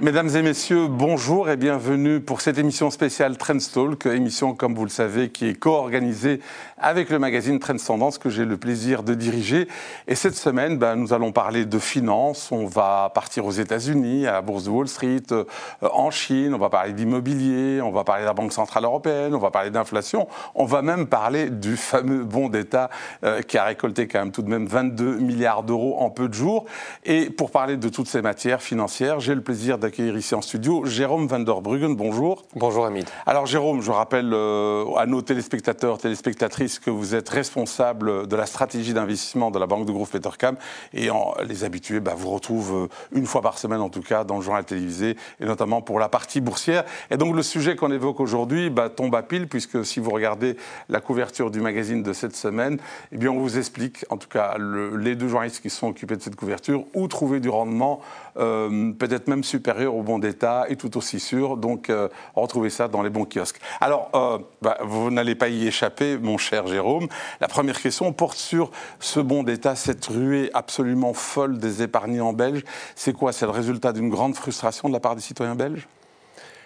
Mesdames 0.00 0.28
et 0.36 0.42
messieurs, 0.42 0.86
bonjour 0.86 1.50
et 1.50 1.56
bienvenue 1.56 2.20
pour 2.20 2.40
cette 2.40 2.56
émission 2.56 2.88
spéciale 2.88 3.36
Trendstalk, 3.36 4.06
émission 4.06 4.54
comme 4.54 4.76
vous 4.76 4.84
le 4.84 4.90
savez 4.90 5.30
qui 5.30 5.48
est 5.48 5.54
co-organisée 5.54 6.40
avec 6.80 7.10
le 7.10 7.18
magazine 7.18 7.58
Trends 7.58 7.74
Tendance 7.84 8.16
que 8.18 8.30
j'ai 8.30 8.44
le 8.44 8.56
plaisir 8.56 9.02
de 9.02 9.14
diriger. 9.14 9.66
Et 10.06 10.14
cette 10.14 10.36
semaine, 10.36 10.78
ben, 10.78 10.94
nous 10.94 11.12
allons 11.12 11.32
parler 11.32 11.64
de 11.64 11.78
finances, 11.80 12.52
on 12.52 12.66
va 12.66 13.10
partir 13.12 13.44
aux 13.44 13.50
États-Unis, 13.50 14.28
à 14.28 14.34
la 14.34 14.40
bourse 14.40 14.62
de 14.62 14.70
Wall 14.70 14.86
Street, 14.86 15.22
euh, 15.32 15.44
en 15.82 16.12
Chine, 16.12 16.54
on 16.54 16.58
va 16.58 16.70
parler 16.70 16.92
d'immobilier, 16.92 17.82
on 17.82 17.90
va 17.90 18.04
parler 18.04 18.22
de 18.22 18.28
la 18.28 18.34
Banque 18.34 18.52
Centrale 18.52 18.84
Européenne, 18.84 19.34
on 19.34 19.40
va 19.40 19.50
parler 19.50 19.70
d'inflation, 19.70 20.28
on 20.54 20.64
va 20.64 20.80
même 20.80 21.08
parler 21.08 21.50
du 21.50 21.76
fameux 21.76 22.22
bon 22.22 22.48
d'État 22.48 22.88
euh, 23.24 23.42
qui 23.42 23.58
a 23.58 23.64
récolté 23.64 24.06
quand 24.06 24.20
même 24.20 24.30
tout 24.30 24.42
de 24.42 24.48
même 24.48 24.68
22 24.68 25.16
milliards 25.16 25.64
d'euros 25.64 25.96
en 25.98 26.10
peu 26.10 26.28
de 26.28 26.34
jours. 26.34 26.66
Et 27.04 27.30
pour 27.30 27.50
parler 27.50 27.76
de 27.76 27.88
toutes 27.88 28.08
ces 28.08 28.22
matières 28.22 28.62
financières, 28.62 29.18
j'ai 29.18 29.34
le 29.34 29.40
plaisir 29.42 29.78
de 29.78 29.87
d'accueillir 29.88 30.18
ici 30.18 30.34
en 30.34 30.42
studio 30.42 30.84
Jérôme 30.84 31.28
van 31.28 31.38
der 31.38 31.62
Bruggen. 31.62 31.94
Bonjour. 31.96 32.44
Bonjour 32.54 32.84
Hamid. 32.84 33.08
Alors 33.24 33.46
Jérôme, 33.46 33.80
je 33.80 33.90
rappelle 33.90 34.34
euh, 34.34 34.84
à 34.98 35.06
nos 35.06 35.22
téléspectateurs, 35.22 35.96
téléspectatrices 35.96 36.78
que 36.78 36.90
vous 36.90 37.14
êtes 37.14 37.30
responsable 37.30 38.26
de 38.26 38.36
la 38.36 38.44
stratégie 38.44 38.92
d'investissement 38.92 39.50
de 39.50 39.58
la 39.58 39.66
Banque 39.66 39.86
de 39.86 39.92
Groupe 39.92 40.10
Petercam 40.10 40.56
et 40.92 41.08
en, 41.08 41.32
les 41.42 41.64
habitués 41.64 42.00
bah, 42.00 42.12
vous 42.14 42.28
retrouvent 42.28 42.84
euh, 42.84 42.88
une 43.12 43.24
fois 43.24 43.40
par 43.40 43.56
semaine 43.56 43.80
en 43.80 43.88
tout 43.88 44.02
cas 44.02 44.24
dans 44.24 44.36
le 44.36 44.42
journal 44.42 44.62
télévisé 44.62 45.16
et 45.40 45.46
notamment 45.46 45.80
pour 45.80 45.98
la 45.98 46.10
partie 46.10 46.42
boursière. 46.42 46.84
Et 47.10 47.16
donc 47.16 47.34
le 47.34 47.42
sujet 47.42 47.74
qu'on 47.74 47.90
évoque 47.90 48.20
aujourd'hui 48.20 48.68
bah, 48.68 48.90
tombe 48.90 49.14
à 49.14 49.22
pile 49.22 49.48
puisque 49.48 49.86
si 49.86 50.00
vous 50.00 50.10
regardez 50.10 50.58
la 50.90 51.00
couverture 51.00 51.50
du 51.50 51.62
magazine 51.62 52.02
de 52.02 52.12
cette 52.12 52.36
semaine, 52.36 52.76
eh 53.10 53.16
bien 53.16 53.30
on 53.30 53.38
vous 53.38 53.56
explique, 53.56 54.04
en 54.10 54.18
tout 54.18 54.28
cas 54.28 54.54
les 54.58 55.16
deux 55.16 55.28
journalistes 55.28 55.62
qui 55.62 55.70
sont 55.70 55.88
occupés 55.88 56.16
de 56.16 56.22
cette 56.22 56.36
couverture, 56.36 56.84
où 56.92 57.08
trouver 57.08 57.40
du 57.40 57.48
rendement 57.48 58.00
euh, 58.38 58.92
peut-être 58.92 59.28
même 59.28 59.44
supérieur 59.44 59.94
au 59.94 60.02
bon 60.02 60.18
d'État 60.18 60.66
et 60.68 60.76
tout 60.76 60.96
aussi 60.96 61.20
sûr. 61.20 61.56
Donc, 61.56 61.90
euh, 61.90 62.08
retrouvez 62.34 62.70
ça 62.70 62.88
dans 62.88 63.02
les 63.02 63.10
bons 63.10 63.24
kiosques. 63.24 63.60
Alors, 63.80 64.10
euh, 64.14 64.38
bah, 64.62 64.78
vous 64.82 65.10
n'allez 65.10 65.34
pas 65.34 65.48
y 65.48 65.66
échapper, 65.66 66.18
mon 66.18 66.38
cher 66.38 66.66
Jérôme. 66.66 67.08
La 67.40 67.48
première 67.48 67.80
question 67.80 68.12
porte 68.12 68.38
sur 68.38 68.70
ce 69.00 69.20
bon 69.20 69.42
d'État, 69.42 69.74
cette 69.74 70.06
ruée 70.06 70.50
absolument 70.54 71.14
folle 71.14 71.58
des 71.58 71.82
épargnants 71.82 72.32
belges. 72.32 72.64
C'est 72.94 73.12
quoi? 73.12 73.32
C'est 73.32 73.46
le 73.46 73.52
résultat 73.52 73.92
d'une 73.92 74.08
grande 74.08 74.34
frustration 74.34 74.88
de 74.88 74.94
la 74.94 75.00
part 75.00 75.16
des 75.16 75.22
citoyens 75.22 75.54
belges? 75.54 75.88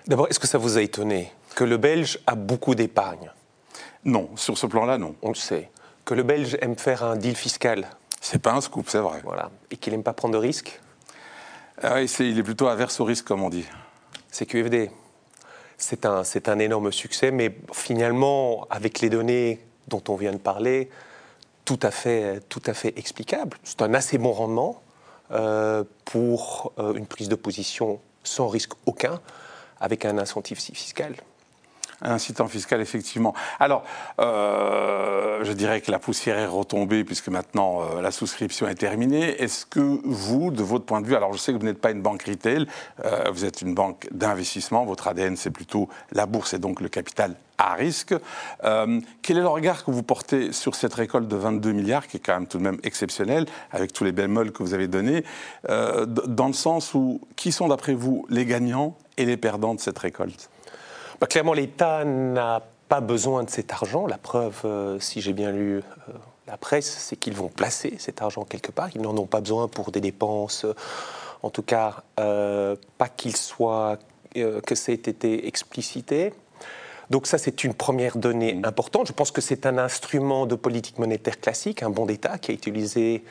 D'abord, 0.06 0.26
est-ce 0.28 0.40
que 0.40 0.48
ça 0.48 0.58
vous 0.58 0.78
a 0.78 0.82
étonné 0.82 1.32
que 1.54 1.62
le 1.62 1.76
Belge 1.76 2.18
a 2.26 2.34
beaucoup 2.34 2.74
d'épargne? 2.74 3.30
Non, 4.04 4.30
sur 4.34 4.58
ce 4.58 4.66
plan-là, 4.66 4.98
non. 4.98 5.14
On 5.22 5.28
le 5.28 5.36
sait. 5.36 5.70
Que 6.04 6.14
le 6.14 6.24
Belge 6.24 6.58
aime 6.60 6.76
faire 6.76 7.04
un 7.04 7.14
deal 7.14 7.36
fiscal? 7.36 7.88
C'est 8.20 8.42
pas 8.42 8.52
un 8.52 8.60
scoop, 8.60 8.86
c'est 8.88 8.98
vrai. 8.98 9.20
Voilà. 9.22 9.50
Et 9.70 9.76
qu'il 9.76 9.92
n'aime 9.92 10.02
pas 10.02 10.12
prendre 10.12 10.34
de 10.34 10.38
risques? 10.38 10.80
Ah 11.80 12.02
il 12.02 12.38
est 12.38 12.42
plutôt 12.42 12.68
averse 12.68 13.00
au 13.00 13.04
risque, 13.04 13.26
comme 13.26 13.42
on 13.42 13.50
dit. 13.50 13.64
C'est 14.30 14.46
QFD. 14.46 14.90
C'est 15.78 16.06
un, 16.06 16.22
un 16.46 16.58
énorme 16.58 16.92
succès, 16.92 17.30
mais 17.30 17.56
finalement, 17.72 18.66
avec 18.70 19.00
les 19.00 19.10
données 19.10 19.60
dont 19.88 20.02
on 20.08 20.16
vient 20.16 20.32
de 20.32 20.38
parler, 20.38 20.90
tout 21.64 21.80
à 21.82 21.90
fait, 21.90 22.40
tout 22.48 22.62
à 22.66 22.74
fait 22.74 22.96
explicable. 22.98 23.58
C'est 23.64 23.82
un 23.82 23.94
assez 23.94 24.18
bon 24.18 24.32
rendement 24.32 24.82
euh, 25.30 25.84
pour 26.04 26.72
euh, 26.78 26.94
une 26.94 27.06
prise 27.06 27.28
de 27.28 27.34
position 27.34 28.00
sans 28.22 28.48
risque 28.48 28.72
aucun, 28.86 29.20
avec 29.80 30.04
un 30.04 30.18
incentive 30.18 30.60
fiscal 30.60 31.14
incitant 32.02 32.48
fiscal, 32.48 32.80
effectivement. 32.80 33.34
Alors, 33.60 33.84
euh, 34.20 35.44
je 35.44 35.52
dirais 35.52 35.80
que 35.80 35.90
la 35.90 35.98
poussière 35.98 36.38
est 36.38 36.46
retombée 36.46 37.04
puisque 37.04 37.28
maintenant 37.28 37.82
euh, 37.82 38.00
la 38.00 38.10
souscription 38.10 38.68
est 38.68 38.74
terminée. 38.74 39.42
Est-ce 39.42 39.66
que 39.66 40.00
vous, 40.04 40.50
de 40.50 40.62
votre 40.62 40.84
point 40.84 41.00
de 41.00 41.06
vue, 41.06 41.16
alors 41.16 41.32
je 41.32 41.38
sais 41.38 41.52
que 41.52 41.58
vous 41.58 41.64
n'êtes 41.64 41.80
pas 41.80 41.90
une 41.90 42.02
banque 42.02 42.22
retail, 42.22 42.66
euh, 43.04 43.24
vous 43.32 43.44
êtes 43.44 43.62
une 43.62 43.74
banque 43.74 44.08
d'investissement, 44.12 44.84
votre 44.84 45.08
ADN 45.08 45.36
c'est 45.36 45.50
plutôt 45.50 45.88
la 46.12 46.26
bourse 46.26 46.54
et 46.54 46.58
donc 46.58 46.80
le 46.80 46.88
capital 46.88 47.34
à 47.58 47.74
risque. 47.74 48.14
quel 48.62 49.36
est 49.36 49.40
le 49.40 49.46
regard 49.46 49.84
que 49.84 49.92
vous 49.92 50.02
portez 50.02 50.50
sur 50.52 50.74
cette 50.74 50.94
récolte 50.94 51.28
de 51.28 51.36
22 51.36 51.70
milliards, 51.70 52.08
qui 52.08 52.16
est 52.16 52.20
quand 52.20 52.34
même 52.34 52.48
tout 52.48 52.58
de 52.58 52.62
même 52.64 52.78
exceptionnelle, 52.82 53.46
avec 53.70 53.92
tous 53.92 54.02
les 54.02 54.10
bémols 54.10 54.50
que 54.50 54.64
vous 54.64 54.74
avez 54.74 54.88
donnés, 54.88 55.22
dans 55.68 56.48
le 56.48 56.54
sens 56.54 56.92
où 56.94 57.20
qui 57.36 57.52
sont 57.52 57.68
d'après 57.68 57.94
vous 57.94 58.26
les 58.30 58.46
gagnants 58.46 58.96
et 59.16 59.26
les 59.26 59.36
perdants 59.36 59.76
de 59.76 59.80
cette 59.80 59.98
récolte? 59.98 60.50
Bah, 61.22 61.28
clairement, 61.28 61.52
l'État 61.52 62.04
n'a 62.04 62.62
pas 62.88 63.00
besoin 63.00 63.44
de 63.44 63.50
cet 63.50 63.72
argent. 63.72 64.08
La 64.08 64.18
preuve, 64.18 64.62
euh, 64.64 64.98
si 64.98 65.20
j'ai 65.20 65.32
bien 65.32 65.52
lu 65.52 65.76
euh, 65.76 65.82
la 66.48 66.56
presse, 66.56 66.90
c'est 66.98 67.14
qu'ils 67.14 67.34
vont 67.34 67.46
placer 67.46 67.94
cet 68.00 68.22
argent 68.22 68.42
quelque 68.42 68.72
part. 68.72 68.88
Ils 68.96 69.00
n'en 69.00 69.16
ont 69.16 69.26
pas 69.26 69.40
besoin 69.40 69.68
pour 69.68 69.92
des 69.92 70.00
dépenses, 70.00 70.66
en 71.44 71.50
tout 71.50 71.62
cas, 71.62 72.02
euh, 72.18 72.74
pas 72.98 73.08
qu'il 73.08 73.36
soit, 73.36 74.00
que 74.34 74.74
ça 74.74 74.90
ait 74.90 74.96
été 74.96 75.46
explicité. 75.46 76.34
Donc 77.08 77.28
ça, 77.28 77.38
c'est 77.38 77.62
une 77.62 77.74
première 77.74 78.16
donnée 78.16 78.54
mmh. 78.54 78.64
importante. 78.64 79.06
Je 79.06 79.12
pense 79.12 79.30
que 79.30 79.40
c'est 79.40 79.64
un 79.64 79.78
instrument 79.78 80.46
de 80.46 80.56
politique 80.56 80.98
monétaire 80.98 81.38
classique, 81.38 81.84
un 81.84 81.90
bon 81.90 82.06
d'État 82.06 82.36
qui 82.38 82.50
est 82.50 82.54
utilisé 82.56 83.22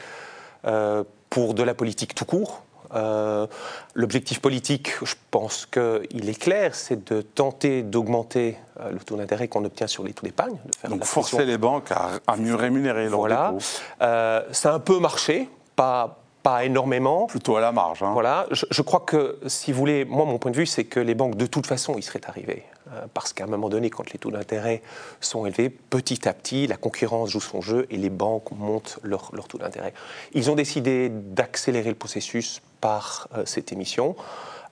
pour 1.30 1.54
de 1.54 1.64
la 1.64 1.74
politique 1.74 2.16
tout 2.16 2.24
court, 2.24 2.64
euh, 2.96 3.48
l'objectif 3.94 4.42
politique, 4.42 4.94
je 5.04 5.16
pense 5.32 5.66
qu'il 5.66 6.30
est 6.30 6.40
clair, 6.40 6.76
c'est 6.76 7.12
de 7.12 7.22
tenter 7.22 7.84
d'augmenter 7.84 8.58
euh, 8.80 8.92
le 8.92 9.00
taux 9.00 9.16
d'intérêt 9.16 9.48
qu'on 9.48 9.66
obtient 9.66 9.88
sur 9.88 10.04
les 10.04 10.14
taux 10.14 10.26
d'épargne. 10.26 10.58
Donc 10.90 11.06
forcer 11.06 11.46
les 11.46 11.58
banques 11.58 11.92
à, 11.92 12.36
mieux 12.38 12.56
rémunérer 12.56 13.10
leurs 13.10 13.20
voilà. 13.20 13.54
Euh, 14.02 14.42
ça 14.52 14.72
a 14.72 14.76
un 14.76 14.80
peu 14.80 15.00
marché, 15.00 15.50
pas, 15.76 16.20
pas 16.44 16.66
énormément. 16.66 17.28
Plutôt 17.28 17.56
à 17.56 17.62
la 17.62 17.72
marge. 17.72 18.04
Hein. 18.04 18.12
Voilà. 18.14 18.48
Je, 18.52 18.82
crois 18.82 19.02
que, 19.02 19.38
si 19.48 19.72
vous 19.72 19.80
voulez, 19.80 20.06
moi, 20.06 20.26
mon 20.26 20.38
point 20.38 20.52
de 20.52 20.58
vue, 20.58 20.66
c'est 20.66 20.86
que 20.86 21.00
les 21.00 21.16
banques, 21.16 21.36
de 21.36 21.46
toute 21.46 21.68
façon, 21.68 21.98
y 21.98 22.02
seraient 22.02 22.28
arrivées. 22.28 22.64
Euh, 22.94 23.06
parce 23.14 23.32
qu'à 23.34 23.44
un 23.44 23.48
moment 23.48 23.70
donné, 23.70 23.90
quand 23.90 24.12
les 24.12 24.20
taux 24.20 24.32
d'intérêt 24.32 24.82
sont 25.20 25.46
élevés, 25.46 25.70
petit 25.70 26.28
à 26.28 26.34
petit, 26.34 26.68
la 26.68 26.78
concurrence 26.78 27.30
joue 27.30 27.42
son 27.42 27.62
jeu 27.62 27.88
et 27.90 27.98
les 27.98 28.10
banques 28.10 28.52
montent 28.52 29.00
leur, 29.04 29.30
leur 29.34 29.48
taux 29.48 29.58
d'intérêt. 29.60 29.94
Ils 30.34 30.50
ont 30.50 30.56
décidé 30.56 31.10
d'accélérer 31.10 31.90
le 31.90 31.96
processus 31.96 32.62
par 32.82 33.28
euh, 33.36 33.44
cette 33.46 33.72
émission. 33.72 34.16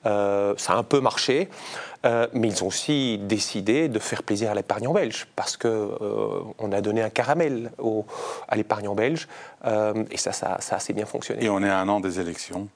Euh, 0.06 0.54
ça 0.58 0.74
a 0.74 0.76
un 0.78 0.84
peu 0.84 1.02
marché, 1.02 1.50
mais 2.34 2.48
ils 2.48 2.64
ont 2.64 2.68
aussi 2.68 3.18
décidé 3.18 3.90
de 3.90 4.00
faire 4.00 4.24
plaisir 4.24 4.52
à 4.52 4.56
l'épargnant 4.56 4.94
belge 4.94 5.28
parce 5.36 5.58
que 5.58 5.92
on 6.58 6.72
a 6.72 6.80
donné 6.80 7.02
un 7.02 7.10
caramel 7.10 7.72
au, 7.78 8.06
à 8.48 8.56
l'épargnant 8.56 8.96
belge 8.96 9.28
et 9.66 10.16
ça, 10.16 10.32
ça, 10.32 10.56
ça, 10.62 10.76
a 10.76 10.78
assez 10.78 10.94
bien 10.94 11.06
fonctionné. 11.06 11.44
Et 11.44 11.50
on 11.50 11.62
est 11.62 11.70
à 11.70 11.80
un 11.80 11.90
an 11.90 12.00
des 12.00 12.22
élections. 12.22 12.70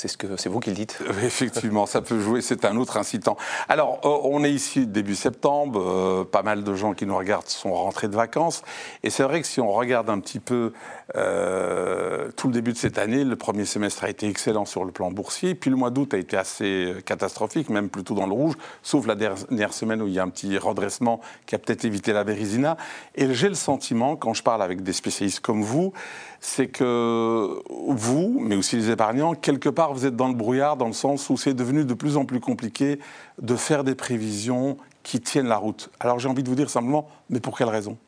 C'est 0.00 0.08
ce 0.08 0.16
que 0.16 0.34
c'est 0.38 0.48
vous 0.48 0.60
qui 0.60 0.70
le 0.70 0.76
dites. 0.76 0.98
Effectivement, 1.22 1.84
ça 1.84 2.00
peut 2.00 2.20
jouer, 2.20 2.40
c'est 2.40 2.64
un 2.64 2.78
autre 2.78 2.96
incitant. 2.96 3.36
Alors, 3.68 4.00
euh, 4.06 4.16
on 4.22 4.42
est 4.44 4.50
ici 4.50 4.86
début 4.86 5.14
septembre, 5.14 5.78
euh, 5.78 6.24
pas 6.24 6.42
mal 6.42 6.64
de 6.64 6.74
gens 6.74 6.94
qui 6.94 7.04
nous 7.04 7.18
regardent 7.18 7.48
sont 7.48 7.74
rentrés 7.74 8.08
de 8.08 8.16
vacances, 8.16 8.62
et 9.02 9.10
c'est 9.10 9.24
vrai 9.24 9.42
que 9.42 9.46
si 9.46 9.60
on 9.60 9.70
regarde 9.70 10.08
un 10.08 10.18
petit 10.20 10.40
peu 10.40 10.72
euh, 11.16 12.30
tout 12.34 12.46
le 12.46 12.54
début 12.54 12.72
de 12.72 12.78
cette 12.78 12.96
année, 12.96 13.24
le 13.24 13.36
premier 13.36 13.66
semestre 13.66 14.04
a 14.04 14.08
été 14.08 14.26
excellent 14.26 14.64
sur 14.64 14.86
le 14.86 14.90
plan 14.90 15.10
boursier, 15.10 15.54
puis 15.54 15.68
le 15.68 15.76
mois 15.76 15.90
d'août 15.90 16.14
a 16.14 16.16
été 16.16 16.38
assez 16.38 16.94
catastrophique, 17.04 17.68
même 17.68 17.90
plutôt 17.90 18.14
dans 18.14 18.26
le 18.26 18.32
rouge, 18.32 18.54
sauf 18.82 19.06
la 19.06 19.16
dernière 19.16 19.74
semaine 19.74 20.00
où 20.00 20.06
il 20.06 20.14
y 20.14 20.18
a 20.18 20.22
un 20.22 20.30
petit 20.30 20.56
redressement 20.56 21.20
qui 21.44 21.54
a 21.56 21.58
peut-être 21.58 21.84
évité 21.84 22.14
la 22.14 22.24
Vérisina. 22.24 22.78
Et 23.16 23.34
j'ai 23.34 23.50
le 23.50 23.54
sentiment, 23.54 24.16
quand 24.16 24.32
je 24.32 24.42
parle 24.42 24.62
avec 24.62 24.82
des 24.82 24.94
spécialistes 24.94 25.40
comme 25.40 25.62
vous, 25.62 25.92
c'est 26.40 26.68
que 26.68 27.62
vous, 27.68 28.38
mais 28.40 28.56
aussi 28.56 28.76
les 28.76 28.90
épargnants, 28.90 29.34
quelque 29.34 29.68
part, 29.68 29.92
vous 29.92 30.06
êtes 30.06 30.16
dans 30.16 30.28
le 30.28 30.34
brouillard 30.34 30.76
dans 30.76 30.86
le 30.86 30.94
sens 30.94 31.28
où 31.28 31.36
c'est 31.36 31.52
devenu 31.52 31.84
de 31.84 31.94
plus 31.94 32.16
en 32.16 32.24
plus 32.24 32.40
compliqué 32.40 32.98
de 33.40 33.56
faire 33.56 33.84
des 33.84 33.94
prévisions 33.94 34.78
qui 35.02 35.20
tiennent 35.20 35.48
la 35.48 35.58
route. 35.58 35.90
Alors 36.00 36.18
j'ai 36.18 36.28
envie 36.28 36.42
de 36.42 36.48
vous 36.48 36.54
dire 36.54 36.70
simplement, 36.70 37.08
mais 37.28 37.40
pour 37.40 37.58
quelle 37.58 37.68
raison? 37.68 37.98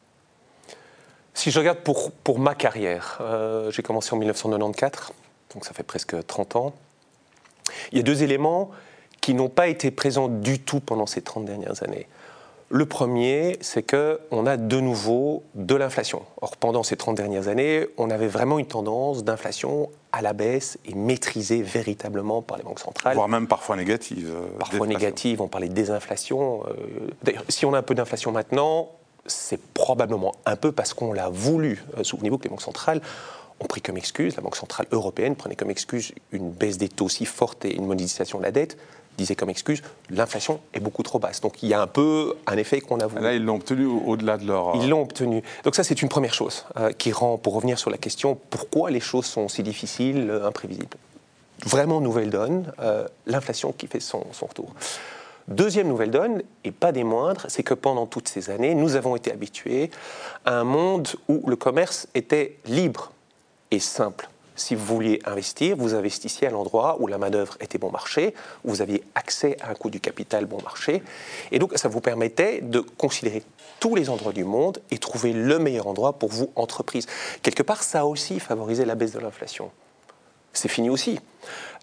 Si 1.35 1.51
je 1.51 1.59
regarde 1.59 1.79
pour, 1.79 2.11
pour 2.11 2.39
ma 2.39 2.55
carrière, 2.55 3.19
euh, 3.21 3.71
j'ai 3.71 3.83
commencé 3.83 4.15
en 4.15 4.19
1994, 4.19 5.13
donc 5.55 5.65
ça 5.65 5.73
fait 5.75 5.83
presque 5.83 6.27
30 6.27 6.57
ans, 6.57 6.75
il 7.91 7.99
y 7.99 8.01
a 8.01 8.05
deux 8.05 8.23
éléments 8.23 8.71
qui 9.21 9.35
n'ont 9.35 9.49
pas 9.49 9.69
été 9.69 9.91
présents 9.91 10.29
du 10.29 10.59
tout 10.59 10.81
pendant 10.81 11.07
ces 11.07 11.23
30 11.23 11.45
dernières 11.45 11.83
années. 11.83 12.09
Le 12.75 12.87
premier, 12.87 13.59
c'est 13.61 13.83
qu'on 13.83 14.47
a 14.47 14.57
de 14.57 14.81
nouveau 14.81 15.43
de 15.55 15.75
l'inflation. 15.75 16.23
Or, 16.41 16.57
pendant 16.57 16.83
ces 16.83 16.97
30 16.97 17.15
dernières 17.15 17.49
années, 17.49 17.87
on 17.99 18.09
avait 18.09 18.29
vraiment 18.29 18.59
une 18.59 18.67
tendance 18.67 19.25
d'inflation 19.25 19.91
à 20.11 20.23
la 20.23 20.33
baisse 20.33 20.79
et 20.87 20.95
maîtrisée 20.95 21.61
véritablement 21.61 22.41
par 22.41 22.57
les 22.57 22.65
banques 22.65 22.79
centrales. 22.79 23.15
Voire 23.15 23.29
même 23.29 23.47
parfois 23.47 23.77
négative. 23.77 24.33
Euh, 24.35 24.59
parfois 24.59 24.87
négative, 24.87 25.43
on 25.43 25.49
parlait 25.49 25.69
de 25.69 25.75
désinflation. 25.75 26.63
Euh, 26.67 27.11
d'ailleurs, 27.23 27.45
si 27.51 27.67
on 27.67 27.75
a 27.75 27.79
un 27.79 27.83
peu 27.83 27.95
d'inflation 27.95 28.33
maintenant, 28.33 28.89
c'est 29.27 29.61
probablement 29.61 30.35
un 30.47 30.57
peu 30.57 30.73
parce 30.73 30.95
qu'on 30.95 31.13
l'a 31.13 31.29
voulu. 31.29 31.85
Euh, 31.99 32.05
souvenez-vous 32.05 32.39
que 32.39 32.45
les 32.45 32.51
banques 32.51 32.63
centrales 32.63 33.03
ont 33.61 33.67
pris 33.67 33.83
comme 33.83 33.99
excuse, 33.99 34.35
la 34.37 34.43
Banque 34.43 34.57
centrale 34.57 34.87
européenne 34.93 35.37
prenait 35.37 35.57
comme 35.57 35.71
excuse 35.71 36.13
une 36.33 36.51
baisse 36.51 36.79
des 36.79 36.89
taux 36.89 37.11
si 37.11 37.27
forte 37.27 37.67
et 37.67 37.77
une 37.77 37.85
monétisation 37.85 38.39
de 38.39 38.45
la 38.45 38.51
dette 38.51 38.79
disait 39.19 39.35
comme 39.35 39.51
excuse, 39.51 39.83
l'inflation 40.11 40.61
est 40.75 40.81
beaucoup 40.81 41.03
trop 41.03 41.19
basse. 41.19 41.41
Donc 41.41 41.63
il 41.63 41.69
y 41.69 41.75
a 41.75 41.81
un 41.81 41.87
peu 41.87 42.35
un 42.47 42.57
effet 42.57 42.81
qu'on 42.81 43.01
a 43.01 43.07
voulu. 43.07 43.23
Là, 43.23 43.35
ils 43.35 43.45
l'ont 43.45 43.57
obtenu 43.57 43.87
au-delà 43.87 44.39
de 44.39 44.47
leur... 44.47 44.75
Ils 44.77 44.89
l'ont 44.89 45.03
obtenu. 45.03 45.43
Donc 45.65 45.75
ça, 45.75 45.85
c'est 45.85 46.03
une 46.03 46.09
première 46.09 46.35
chose 46.35 46.65
euh, 46.77 46.93
qui 46.93 47.13
rend, 47.13 47.39
pour 47.39 47.55
revenir 47.55 47.79
sur 47.79 47.91
la 47.91 47.99
question, 47.99 48.39
pourquoi 48.51 48.91
les 48.91 49.01
choses 49.01 49.27
sont 49.27 49.49
si 49.49 49.63
difficiles, 49.63 50.31
euh, 50.31 50.47
imprévisibles. 50.47 50.97
vraiment 51.65 52.01
nouvelle 52.01 52.31
donne, 52.31 52.73
l'inflation 53.27 53.73
qui 53.73 53.87
fait 53.87 54.01
son, 54.01 54.25
son 54.33 54.47
retour. 54.47 54.73
Deuxième 55.49 55.89
nouvelle 55.89 56.11
donne, 56.11 56.43
et 56.65 56.71
pas 56.71 56.93
des 56.93 57.05
moindres, 57.05 57.47
c'est 57.49 57.63
que 57.63 57.75
pendant 57.75 58.07
toutes 58.07 58.29
ces 58.29 58.51
années, 58.51 58.75
nous 58.75 58.97
avons 58.97 59.17
été 59.17 59.33
habitués 59.33 59.91
à 60.45 60.59
un 60.61 60.65
monde 60.65 61.09
où 61.29 61.43
le 61.49 61.57
commerce 61.57 62.07
était 62.15 62.59
libre 62.67 63.13
et 63.71 63.81
simple. 63.81 64.29
Si 64.55 64.75
vous 64.75 64.85
vouliez 64.85 65.21
investir, 65.25 65.77
vous 65.77 65.95
investissiez 65.95 66.49
à 66.49 66.51
l'endroit 66.51 66.97
où 67.01 67.07
la 67.07 67.19
main-d'œuvre 67.19 67.57
était 67.61 67.79
bon 67.79 67.91
marché, 67.91 68.35
où 68.65 68.71
vous 68.71 68.83
aviez 68.83 69.03
accès 69.15 69.57
à 69.61 69.71
un 69.71 69.75
coût 69.75 69.91
du 69.91 70.01
capital 70.01 70.47
bon 70.47 70.59
marché. 70.63 71.03
Et 71.51 71.59
donc, 71.59 71.73
ça 71.77 71.89
vous 71.89 72.01
permettait 72.01 72.61
de 72.61 72.81
considérer 72.81 73.43
tous 73.81 73.95
les 73.95 74.11
endroits 74.11 74.33
du 74.33 74.45
monde 74.45 74.81
et 74.91 74.99
trouver 74.99 75.33
le 75.33 75.59
meilleur 75.59 75.87
endroit 75.87 76.15
pour 76.15 76.31
vous, 76.31 76.51
entreprise. 76.55 77.07
Quelque 77.43 77.63
part, 77.63 77.83
ça 77.83 78.01
a 78.01 78.05
aussi 78.05 78.41
favorisé 78.41 78.85
la 78.85 78.95
baisse 78.95 79.13
de 79.13 79.21
l'inflation. 79.21 79.71
C'est 80.53 80.69
fini 80.69 80.91
aussi. 80.91 81.19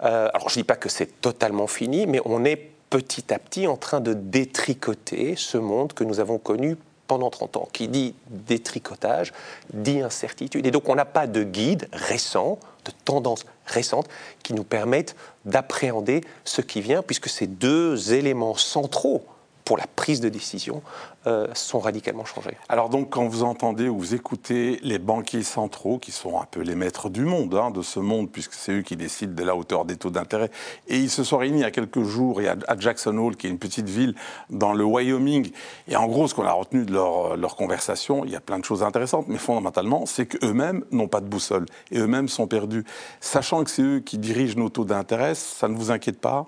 Euh, 0.03 0.29
alors, 0.33 0.49
je 0.49 0.59
ne 0.59 0.61
dis 0.61 0.67
pas 0.67 0.75
que 0.75 0.89
c'est 0.89 1.21
totalement 1.21 1.67
fini, 1.67 2.05
mais 2.05 2.21
on 2.25 2.45
est 2.45 2.69
petit 2.89 3.33
à 3.33 3.39
petit 3.39 3.67
en 3.67 3.77
train 3.77 3.99
de 3.99 4.13
détricoter 4.13 5.35
ce 5.35 5.57
monde 5.57 5.93
que 5.93 6.03
nous 6.03 6.19
avons 6.19 6.37
connu 6.37 6.77
pendant 7.09 7.29
30 7.29 7.57
ans. 7.57 7.67
Qui 7.73 7.89
dit 7.89 8.13
détricotage, 8.29 9.33
dit 9.73 9.99
incertitude. 9.99 10.65
Et 10.65 10.71
donc 10.71 10.87
on 10.87 10.95
n'a 10.95 11.05
pas 11.05 11.27
de 11.27 11.43
guide 11.43 11.89
récent, 11.91 12.59
de 12.85 12.91
tendance 13.03 13.45
récente, 13.65 14.07
qui 14.43 14.53
nous 14.53 14.63
permettent 14.63 15.17
d'appréhender 15.43 16.21
ce 16.45 16.61
qui 16.61 16.79
vient, 16.79 17.01
puisque 17.01 17.27
ces 17.27 17.47
deux 17.47 18.13
éléments 18.13 18.55
centraux 18.55 19.25
pour 19.69 19.77
la 19.77 19.85
prise 19.85 20.19
de 20.19 20.29
décision 20.29 20.81
euh, 21.27 21.47
sont 21.53 21.77
radicalement 21.77 22.25
changés. 22.25 22.57
Alors 22.69 22.89
donc 22.89 23.11
quand 23.11 23.27
vous 23.27 23.43
entendez 23.43 23.87
ou 23.87 23.99
vous 23.99 24.15
écoutez 24.15 24.79
les 24.81 24.97
banquiers 24.97 25.43
centraux, 25.43 25.99
qui 25.99 26.11
sont 26.11 26.41
un 26.41 26.45
peu 26.49 26.61
les 26.61 26.73
maîtres 26.73 27.07
du 27.11 27.23
monde, 27.23 27.53
hein, 27.53 27.69
de 27.69 27.83
ce 27.83 27.99
monde, 27.99 28.31
puisque 28.31 28.53
c'est 28.53 28.71
eux 28.71 28.81
qui 28.81 28.95
décident 28.95 29.35
de 29.35 29.43
la 29.43 29.55
hauteur 29.55 29.85
des 29.85 29.95
taux 29.95 30.09
d'intérêt, 30.09 30.49
et 30.87 30.97
ils 30.97 31.11
se 31.11 31.23
sont 31.23 31.37
réunis 31.37 31.59
il 31.59 31.61
y 31.61 31.65
a 31.65 31.69
quelques 31.69 32.01
jours 32.01 32.41
à 32.67 32.79
Jackson 32.79 33.15
Hole, 33.15 33.35
qui 33.35 33.45
est 33.45 33.51
une 33.51 33.59
petite 33.59 33.87
ville 33.87 34.15
dans 34.49 34.73
le 34.73 34.83
Wyoming, 34.83 35.51
et 35.87 35.95
en 35.95 36.07
gros 36.07 36.27
ce 36.27 36.33
qu'on 36.33 36.45
a 36.45 36.51
retenu 36.51 36.83
de 36.83 36.91
leur, 36.91 37.37
leur 37.37 37.55
conversation, 37.55 38.25
il 38.25 38.31
y 38.31 38.35
a 38.35 38.41
plein 38.41 38.57
de 38.57 38.65
choses 38.65 38.81
intéressantes, 38.81 39.27
mais 39.27 39.37
fondamentalement 39.37 40.07
c'est 40.07 40.25
qu'eux-mêmes 40.25 40.83
n'ont 40.89 41.07
pas 41.07 41.21
de 41.21 41.27
boussole, 41.27 41.67
et 41.91 41.99
eux-mêmes 41.99 42.27
sont 42.27 42.47
perdus. 42.47 42.85
Sachant 43.21 43.63
que 43.63 43.69
c'est 43.69 43.83
eux 43.83 43.99
qui 43.99 44.17
dirigent 44.17 44.57
nos 44.57 44.69
taux 44.69 44.85
d'intérêt, 44.85 45.35
ça 45.35 45.67
ne 45.67 45.75
vous 45.75 45.91
inquiète 45.91 46.19
pas? 46.19 46.47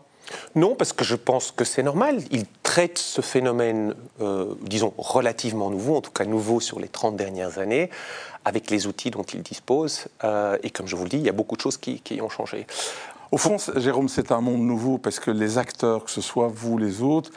Non, 0.55 0.75
parce 0.75 0.93
que 0.93 1.03
je 1.03 1.15
pense 1.15 1.51
que 1.51 1.63
c'est 1.65 1.83
normal. 1.83 2.19
Ils 2.31 2.45
traitent 2.63 2.97
ce 2.97 3.21
phénomène, 3.21 3.95
euh, 4.21 4.53
disons, 4.61 4.93
relativement 4.97 5.69
nouveau, 5.69 5.97
en 5.97 6.01
tout 6.01 6.11
cas 6.11 6.25
nouveau 6.25 6.59
sur 6.59 6.79
les 6.79 6.87
30 6.87 7.15
dernières 7.15 7.59
années, 7.59 7.89
avec 8.45 8.69
les 8.69 8.87
outils 8.87 9.11
dont 9.11 9.23
ils 9.23 9.41
disposent. 9.41 10.07
Euh, 10.23 10.57
et 10.63 10.69
comme 10.69 10.87
je 10.87 10.95
vous 10.95 11.03
le 11.03 11.09
dis, 11.09 11.17
il 11.17 11.25
y 11.25 11.29
a 11.29 11.33
beaucoup 11.33 11.55
de 11.55 11.61
choses 11.61 11.77
qui, 11.77 11.99
qui 12.01 12.21
ont 12.21 12.29
changé. 12.29 12.65
Au 13.31 13.37
fond, 13.37 13.57
Jérôme, 13.77 14.09
c'est 14.09 14.31
un 14.31 14.41
monde 14.41 14.61
nouveau 14.61 14.97
parce 14.97 15.19
que 15.19 15.31
les 15.31 15.57
acteurs, 15.57 16.03
que 16.03 16.11
ce 16.11 16.21
soit 16.21 16.49
vous, 16.53 16.77
les 16.77 17.01
autres, 17.01 17.31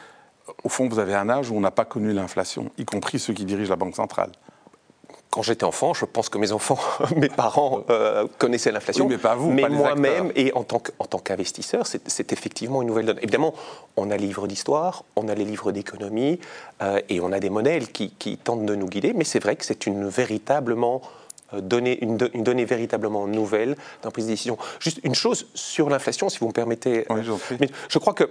au 0.63 0.69
fond, 0.69 0.87
vous 0.89 0.99
avez 0.99 1.15
un 1.15 1.29
âge 1.29 1.49
où 1.49 1.55
on 1.55 1.61
n'a 1.61 1.71
pas 1.71 1.85
connu 1.85 2.11
l'inflation, 2.11 2.69
y 2.77 2.85
compris 2.85 3.17
ceux 3.17 3.33
qui 3.33 3.45
dirigent 3.45 3.69
la 3.69 3.77
Banque 3.77 3.95
centrale 3.95 4.31
quand 5.35 5.41
j'étais 5.41 5.65
enfant, 5.65 5.93
je 5.93 6.05
pense 6.05 6.29
que 6.29 6.37
mes 6.37 6.53
enfants, 6.53 6.79
mes 7.17 7.27
parents 7.27 7.83
euh, 7.89 8.25
connaissaient 8.37 8.71
l'inflation. 8.71 9.05
mais 9.05 9.17
pas 9.17 9.35
vous, 9.35 9.51
Mais 9.51 9.67
moi-même, 9.67 10.31
et 10.37 10.53
en 10.53 10.63
tant 10.63 10.79
qu'investisseur, 11.19 11.85
c'est 11.87 12.31
effectivement 12.31 12.81
une 12.81 12.87
nouvelle 12.87 13.05
donne. 13.07 13.17
Évidemment, 13.17 13.53
on 13.97 14.11
a 14.11 14.15
les 14.15 14.27
livres 14.27 14.47
d'histoire, 14.47 15.03
on 15.17 15.27
a 15.27 15.35
les 15.35 15.43
livres 15.43 15.73
d'économie, 15.73 16.39
euh, 16.81 17.01
et 17.09 17.19
on 17.19 17.33
a 17.33 17.41
des 17.41 17.49
modèles 17.49 17.89
qui, 17.91 18.37
tentent 18.37 18.65
de 18.65 18.75
nous 18.75 18.87
guider, 18.87 19.11
mais 19.13 19.25
c'est 19.25 19.39
vrai 19.39 19.57
que 19.57 19.65
c'est 19.65 19.85
une 19.85 20.07
véritablement 20.07 21.01
euh, 21.53 21.59
donnée, 21.59 22.01
une, 22.01 22.15
donnée 22.15 22.63
véritablement 22.63 23.27
nouvelle 23.27 23.75
dans 24.03 24.07
la 24.07 24.11
prise 24.11 24.27
de 24.27 24.31
décision. 24.31 24.57
Juste 24.79 25.01
une 25.03 25.15
chose 25.15 25.47
sur 25.53 25.89
l'inflation, 25.89 26.29
si 26.29 26.39
vous 26.39 26.47
me 26.47 26.53
permettez. 26.53 27.05
Oui, 27.09 27.23
mais 27.59 27.69
je 27.89 27.99
crois 27.99 28.13
que 28.13 28.29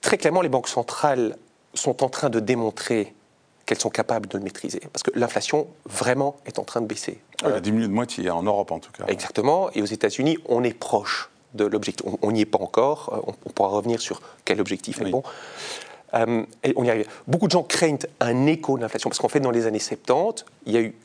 très 0.00 0.18
clairement, 0.18 0.42
les 0.42 0.48
banques 0.48 0.68
centrales 0.68 1.36
sont 1.74 2.02
en 2.02 2.08
train 2.08 2.30
de 2.30 2.40
démontrer 2.40 3.14
qu'elles 3.70 3.78
sont 3.78 3.88
capables 3.88 4.26
de 4.26 4.36
le 4.36 4.42
maîtriser. 4.42 4.80
Parce 4.92 5.04
que 5.04 5.12
l'inflation, 5.14 5.68
vraiment, 5.84 6.34
est 6.44 6.58
en 6.58 6.64
train 6.64 6.80
de 6.80 6.86
baisser. 6.86 7.20
Elle 7.44 7.52
a 7.52 7.60
diminué 7.60 7.86
de 7.86 7.92
moitié, 7.92 8.28
en 8.28 8.42
Europe 8.42 8.72
en 8.72 8.80
tout 8.80 8.90
cas. 8.90 9.04
Exactement. 9.06 9.70
Et 9.76 9.80
aux 9.80 9.86
États-Unis, 9.86 10.38
on 10.48 10.64
est 10.64 10.76
proche 10.76 11.30
de 11.54 11.66
l'objectif. 11.66 12.04
On 12.20 12.32
n'y 12.32 12.40
est 12.40 12.46
pas 12.46 12.58
encore. 12.58 13.24
Euh, 13.28 13.32
on, 13.46 13.50
pourra 13.50 13.68
revenir 13.68 14.00
sur 14.00 14.22
quel 14.44 14.60
objectif 14.60 15.00
est 15.00 15.10
bon. 15.10 15.22
Euh, 16.14 16.42
et 16.64 16.72
on 16.74 16.82
y 16.82 16.90
arrive. 16.90 17.06
Beaucoup 17.28 17.46
de 17.46 17.52
gens 17.52 17.62
craignent 17.62 18.00
un 18.18 18.46
écho 18.46 18.76
de 18.76 18.82
l'inflation. 18.82 19.08
Parce 19.08 19.20
qu'en 19.20 19.28
fait, 19.28 19.38
dans 19.38 19.52
les 19.52 19.66
années 19.66 19.78
70, 19.78 20.44
il 20.66 20.72
y 20.72 20.76
a 20.76 20.80
eu 20.80 20.96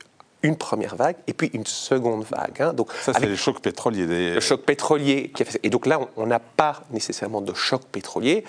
une 0.42 0.56
première 0.56 0.96
vague 0.96 1.14
et 1.28 1.34
puis 1.34 1.48
une 1.54 1.66
seconde 1.66 2.24
vague. 2.24 2.60
Hein. 2.62 2.72
Donc, 2.72 2.90
ça, 3.00 3.12
c'est 3.12 3.26
les 3.26 3.36
chocs 3.36 3.60
pétroliers. 3.60 4.34
Le 4.34 4.40
choc 4.40 4.62
pétrolier 4.62 5.30
qui 5.32 5.44
a 5.44 5.46
fait... 5.46 5.60
Et 5.62 5.70
donc 5.70 5.86
là, 5.86 6.00
on 6.16 6.26
n'a 6.26 6.40
pas 6.40 6.82
nécessairement 6.90 7.42
de 7.42 7.54
choc 7.54 7.82
pétrolier. 7.92 8.42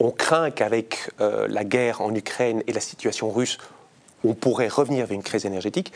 On 0.00 0.10
craint 0.10 0.50
qu'avec 0.50 1.10
euh, 1.20 1.46
la 1.48 1.62
guerre 1.62 2.00
en 2.00 2.14
Ukraine 2.14 2.62
et 2.66 2.72
la 2.72 2.80
situation 2.80 3.30
russe, 3.30 3.58
on 4.24 4.32
pourrait 4.32 4.68
revenir 4.68 5.06
vers 5.06 5.14
une 5.14 5.22
crise 5.22 5.44
énergétique. 5.44 5.92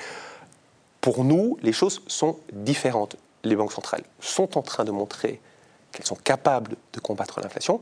Pour 1.01 1.25
nous, 1.25 1.59
les 1.63 1.73
choses 1.73 2.03
sont 2.07 2.39
différentes. 2.53 3.17
Les 3.45 3.57
banques 3.57 3.73
centrales 3.73 4.05
sont 4.21 4.59
en 4.59 4.63
train 4.63 4.85
de 4.85 4.91
montrer 4.91 5.41
qu'elles 5.91 6.07
sont 6.07 6.17
capables 6.17 6.77
de 6.93 7.01
combattre 7.01 7.41
l'inflation, 7.41 7.81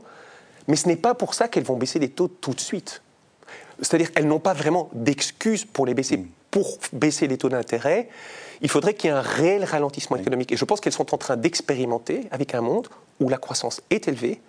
mais 0.67 0.77
ce 0.77 0.87
n'est 0.87 0.95
pas 0.95 1.13
pour 1.13 1.33
ça 1.33 1.49
qu'elles 1.49 1.63
vont 1.63 1.77
baisser 1.77 1.99
les 1.99 2.09
taux 2.09 2.29
tout 2.29 2.53
de 2.53 2.59
suite. 2.59 3.01
C'est-à-dire 3.79 4.13
qu'elles 4.13 4.27
n'ont 4.27 4.39
pas 4.39 4.53
vraiment 4.53 4.89
d'excuses 4.93 5.65
pour 5.65 5.85
les 5.85 5.93
baisser. 5.93 6.25
Pour 6.53 6.77
baisser 6.93 7.27
les 7.27 7.37
taux 7.37 7.49
d'intérêt, 7.49 8.09
il 8.61 8.69
faudrait 8.69 8.93
qu'il 8.93 9.09
y 9.09 9.13
ait 9.13 9.17
un 9.17 9.21
réel 9.21 9.65
ralentissement 9.65 10.17
économique. 10.17 10.51
Et 10.51 10.55
je 10.55 10.65
pense 10.65 10.79
qu'elles 10.79 10.93
sont 10.93 11.11
en 11.13 11.17
train 11.17 11.35
d'expérimenter 11.35 12.27
avec 12.29 12.53
un 12.53 12.61
monde 12.61 12.87
où 13.19 13.27
la 13.27 13.37
croissance 13.37 13.81
est 13.89 14.07
élevée, 14.07 14.39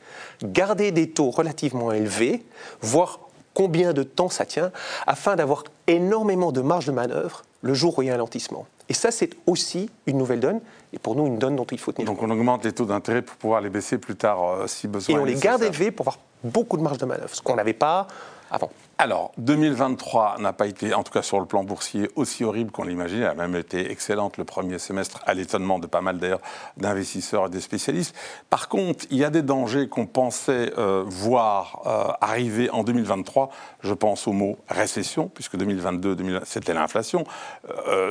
garder 0.43 0.93
des 0.93 1.09
taux 1.09 1.31
relativement 1.31 1.93
élevés, 1.93 2.45
voir 2.83 3.21
combien 3.55 3.95
de 3.95 4.03
temps 4.03 4.29
ça 4.29 4.45
tient, 4.45 4.71
afin 5.07 5.35
d'avoir 5.35 5.65
énormément 5.87 6.53
de 6.53 6.61
marge 6.61 6.85
de 6.85 6.93
manœuvre 6.93 7.43
le 7.63 7.73
jour 7.73 7.99
où 7.99 8.03
il 8.03 8.07
y 8.07 8.09
a 8.11 8.13
un 8.13 8.17
ralentissement. 8.17 8.67
Et 8.91 8.95
ça, 8.95 9.11
c'est 9.11 9.31
aussi 9.47 9.89
une 10.07 10.19
nouvelle 10.19 10.41
donne, 10.41 10.61
et 10.93 10.99
pour 10.99 11.17
nous, 11.17 11.27
une 11.27 11.39
donne 11.39 11.57
dont 11.57 11.65
il 11.65 11.79
faut 11.79 11.93
tenir 11.93 12.07
Donc 12.07 12.23
on 12.23 12.29
augmente 12.29 12.65
les 12.65 12.73
taux 12.73 12.85
d'intérêt 12.85 13.23
pour 13.23 13.37
pouvoir 13.37 13.63
les 13.63 13.71
baisser 13.71 13.97
plus 13.97 14.17
tard 14.17 14.45
euh, 14.45 14.67
si 14.67 14.89
besoin. 14.89 15.17
Et 15.17 15.19
on 15.19 15.25
les 15.25 15.37
garde 15.37 15.63
élevés 15.63 15.91
pour 15.91 16.07
avoir 16.09 16.19
beaucoup 16.43 16.77
de 16.77 16.83
marge 16.83 16.99
de 16.99 17.07
manœuvre, 17.07 17.35
ce 17.35 17.41
qu'on 17.41 17.57
n'avait 17.57 17.73
pas 17.73 18.07
avant. 18.51 18.71
Alors, 18.97 19.33
2023 19.39 20.37
n'a 20.39 20.53
pas 20.53 20.69
été, 20.69 20.95
en 20.95 21.03
tout 21.03 21.13
cas 21.13 21.23
sur 21.23 21.41
le 21.41 21.47
plan 21.47 21.65
boursier, 21.65 22.09
aussi 22.15 22.45
horrible 22.45 22.71
qu'on 22.71 22.85
l'imaginait. 22.85 23.25
Elle 23.25 23.31
a 23.31 23.35
même 23.35 23.57
été 23.57 23.91
excellente 23.91 24.37
le 24.37 24.45
premier 24.45 24.79
semestre, 24.79 25.21
à 25.27 25.35
l'étonnement 25.35 25.81
de 25.81 25.89
pas 25.89 26.01
mal 26.01 26.19
d'ailleurs 26.19 26.41
d'investisseurs 26.77 27.47
et 27.47 27.51
des 27.51 27.61
spécialistes. 27.61 28.15
Par 28.51 28.69
contre, 28.69 29.05
il 29.11 29.17
y 29.19 29.25
a 29.25 29.31
des 29.31 29.43
dangers 29.43 29.89
qu'on 29.89 30.07
pensait 30.07 30.73
euh, 30.79 31.03
voir 31.07 31.83
euh, 31.87 32.13
arriver 32.21 32.71
en 32.71 32.85
2023. 32.85 33.51
Je 33.83 33.95
pense 33.95 34.29
au 34.29 34.33
mot 34.33 34.59
récession, 34.69 35.29
puisque 35.29 35.57
2022, 35.57 36.43
c'était 36.45 36.73
l'inflation. 36.73 37.25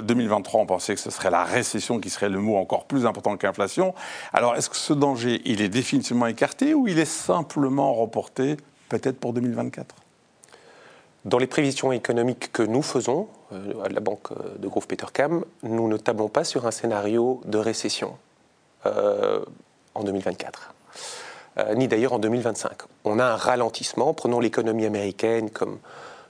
2023, 0.03 0.59
euh, 0.59 0.63
on 0.63 0.65
pensait 0.65 0.95
que 0.95 1.01
ce 1.01 1.11
serait 1.11 1.31
la 1.31 1.45
récession 1.45 2.01
qui 2.01 2.09
serait 2.09 2.29
le 2.29 2.39
mot 2.39 2.57
encore 2.57 2.85
plus 2.85 3.05
important 3.05 3.37
qu'inflation. 3.37 3.95
Alors, 4.33 4.57
est-ce 4.57 4.69
que 4.69 4.75
ce 4.75 4.91
danger, 4.91 5.41
il 5.45 5.61
est 5.61 5.69
définitivement 5.69 6.27
écarté 6.27 6.73
ou 6.73 6.89
il 6.89 6.99
est 6.99 7.05
simplement 7.05 7.93
reporté 7.93 8.57
peut-être 8.89 9.17
pour 9.17 9.31
2024 9.31 10.02
dans 11.25 11.37
les 11.37 11.47
prévisions 11.47 11.91
économiques 11.91 12.51
que 12.51 12.63
nous 12.63 12.81
faisons 12.81 13.27
euh, 13.53 13.83
à 13.83 13.89
la 13.89 13.99
banque 13.99 14.31
euh, 14.31 14.57
de 14.57 14.67
Grove 14.67 14.87
Petercam, 14.87 15.45
nous 15.63 15.87
ne 15.87 15.97
tablons 15.97 16.27
pas 16.27 16.43
sur 16.43 16.67
un 16.67 16.71
scénario 16.71 17.41
de 17.45 17.57
récession 17.57 18.17
euh, 18.85 19.39
en 19.95 20.03
2024, 20.03 20.73
ni 21.75 21.87
d'ailleurs 21.87 22.13
en 22.13 22.19
2025. 22.19 22.71
On 23.05 23.19
a 23.19 23.25
un 23.25 23.35
ralentissement, 23.35 24.13
prenons 24.13 24.39
l'économie 24.39 24.85
américaine 24.85 25.51
comme, 25.51 25.77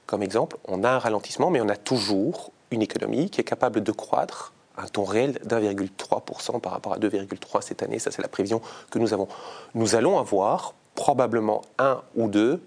comme 0.06 0.22
exemple, 0.22 0.58
on 0.68 0.84
a 0.84 0.92
un 0.92 1.00
ralentissement, 1.00 1.50
mais 1.50 1.62
on 1.62 1.70
a 1.70 1.78
toujours 1.78 2.52
une 2.72 2.82
économie 2.82 3.30
qui 3.30 3.40
est 3.40 3.46
capable 3.46 3.82
de 3.82 3.92
croître 3.94 4.54
un 4.78 4.88
taux 4.88 5.06
réel 5.06 5.40
d'1,3% 5.46 6.60
par 6.60 6.74
rapport 6.74 6.94
à 6.94 6.98
2,3% 6.98 7.62
cette 7.62 7.84
année. 7.84 8.00
Ça, 8.00 8.12
c'est 8.12 8.22
la 8.22 8.28
prévision 8.28 8.62
que 8.92 9.00
nous 9.00 9.14
avons. 9.14 9.30
Nous 9.76 9.96
allons 9.96 10.20
avoir 10.20 10.74
probablement 10.94 11.62
un 11.78 12.02
ou 12.16 12.28
deux 12.28 12.62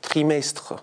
trimestres 0.00 0.76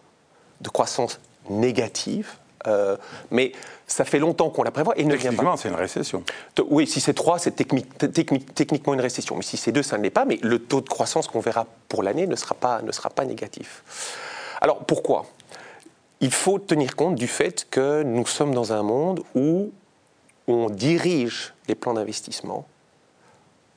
de 0.62 0.70
croissance 0.70 1.20
négative, 1.50 2.32
euh, 2.68 2.98
mais 3.32 3.54
ça 3.88 4.06
fait 4.06 4.20
longtemps 4.20 4.50
qu'on 4.50 4.63
la 4.63 4.72
prévoit 4.72 4.98
et 4.98 5.04
ne 5.04 5.16
vient 5.16 5.34
pas. 5.34 5.56
c'est 5.58 5.70
une 5.70 5.75
récession. 5.75 6.24
Oui, 6.70 6.88
si 6.88 7.00
c'est 7.00 7.13
3, 7.13 7.39
c'est 7.39 7.51
techniquement 7.51 8.94
une 8.94 9.01
récession. 9.01 9.36
Mais 9.36 9.42
si 9.42 9.58
c'est 9.58 9.72
2, 9.72 9.82
ça 9.82 9.98
ne 9.98 10.04
l'est 10.04 10.10
pas. 10.10 10.25
Mais 10.25 10.38
le 10.42 10.60
taux 10.60 10.82
de 10.82 10.89
croissance 10.89 11.28
qu'on 11.28 11.39
verra 11.39 11.66
pour 11.88 12.04
l'année 12.04 12.28
ne, 12.28 12.36
sera 12.36 12.56
pas, 12.56 12.82
ne 12.82 12.92
sera 12.92 13.10
pas 13.10 13.25
négatif. 13.25 13.84
Alors 14.62 14.80
pourquoi? 14.80 15.25
Il 16.22 16.32
faut 16.32 16.60
tenir 16.60 16.96
compte 16.96 17.16
du 17.16 17.28
fait 17.28 17.68
que 17.70 18.04
nous 18.04 18.25
sommes 18.25 18.54
dans 18.54 18.74
un 18.74 18.84
monde 18.84 19.24
où 19.36 19.72
on 20.48 20.70
dirige 20.70 21.54
les 21.68 21.75
plans 21.75 21.94
d'investissement 21.94 22.68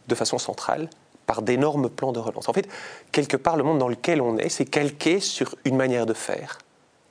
de 0.09 0.15
façon 0.17 0.39
centrale 0.39 0.91
par 1.27 1.43
d'énormes 1.43 1.89
plans 1.89 2.11
de 2.11 2.19
relance. 2.19 2.49
En 2.49 2.53
fait, 2.53 2.69
quelque 3.13 3.37
part, 3.37 3.57
le 3.57 3.63
monde 3.63 3.79
dans 3.79 3.89
lequel 3.89 4.21
on 4.21 4.39
est, 4.39 4.49
c'est 4.49 4.65
calqué 4.65 5.21
sur 5.21 5.55
une 5.65 5.77
manière 5.77 6.05
de 6.05 6.15
faire 6.15 6.59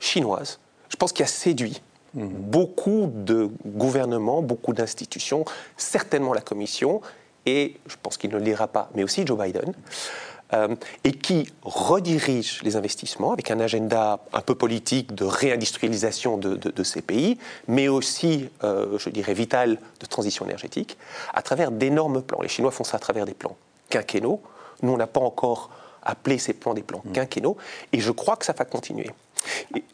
chinoise, 0.01 0.59
je 0.89 0.97
pense 0.97 1.13
qu'il 1.13 1.23
a 1.23 1.27
séduit 1.27 1.81
beaucoup 2.13 3.09
de 3.13 3.49
gouvernements, 3.65 4.41
beaucoup 4.41 4.73
d'institutions, 4.73 5.45
certainement 5.77 6.33
la 6.33 6.41
Commission, 6.41 7.01
et 7.45 7.77
je 7.87 7.95
pense 8.01 8.17
qu'il 8.17 8.31
ne 8.31 8.37
le 8.37 8.43
dira 8.43 8.67
pas, 8.67 8.89
mais 8.95 9.03
aussi 9.03 9.25
Joe 9.25 9.39
Biden, 9.39 9.73
euh, 10.53 10.75
et 11.05 11.13
qui 11.13 11.49
redirige 11.63 12.61
les 12.63 12.75
investissements 12.75 13.31
avec 13.31 13.49
un 13.51 13.59
agenda 13.61 14.19
un 14.33 14.41
peu 14.41 14.53
politique 14.53 15.15
de 15.15 15.23
réindustrialisation 15.23 16.37
de, 16.37 16.83
ces 16.83 17.01
pays, 17.01 17.37
mais 17.69 17.87
aussi, 17.87 18.49
euh, 18.63 18.97
je 18.97 19.09
dirais, 19.09 19.33
vital 19.33 19.77
de 20.01 20.05
transition 20.05 20.45
énergétique, 20.45 20.97
à 21.33 21.41
travers 21.41 21.71
d'énormes 21.71 22.21
plans. 22.21 22.41
Les 22.41 22.49
Chinois 22.49 22.71
font 22.71 22.83
ça 22.83 22.97
à 22.97 22.99
travers 22.99 23.25
des 23.25 23.33
plans 23.33 23.55
quinquennaux. 23.89 24.41
Nous, 24.81 24.91
on 24.91 24.97
n'a 24.97 25.07
pas 25.07 25.21
encore 25.21 25.69
appelé 26.03 26.37
ces 26.37 26.53
plans 26.53 26.73
des 26.73 26.81
plans 26.81 27.01
mm. 27.05 27.11
quinquennaux, 27.13 27.55
et 27.93 28.01
je 28.01 28.11
crois 28.11 28.35
que 28.35 28.45
ça 28.45 28.53
va 28.53 28.65
continuer. 28.65 29.09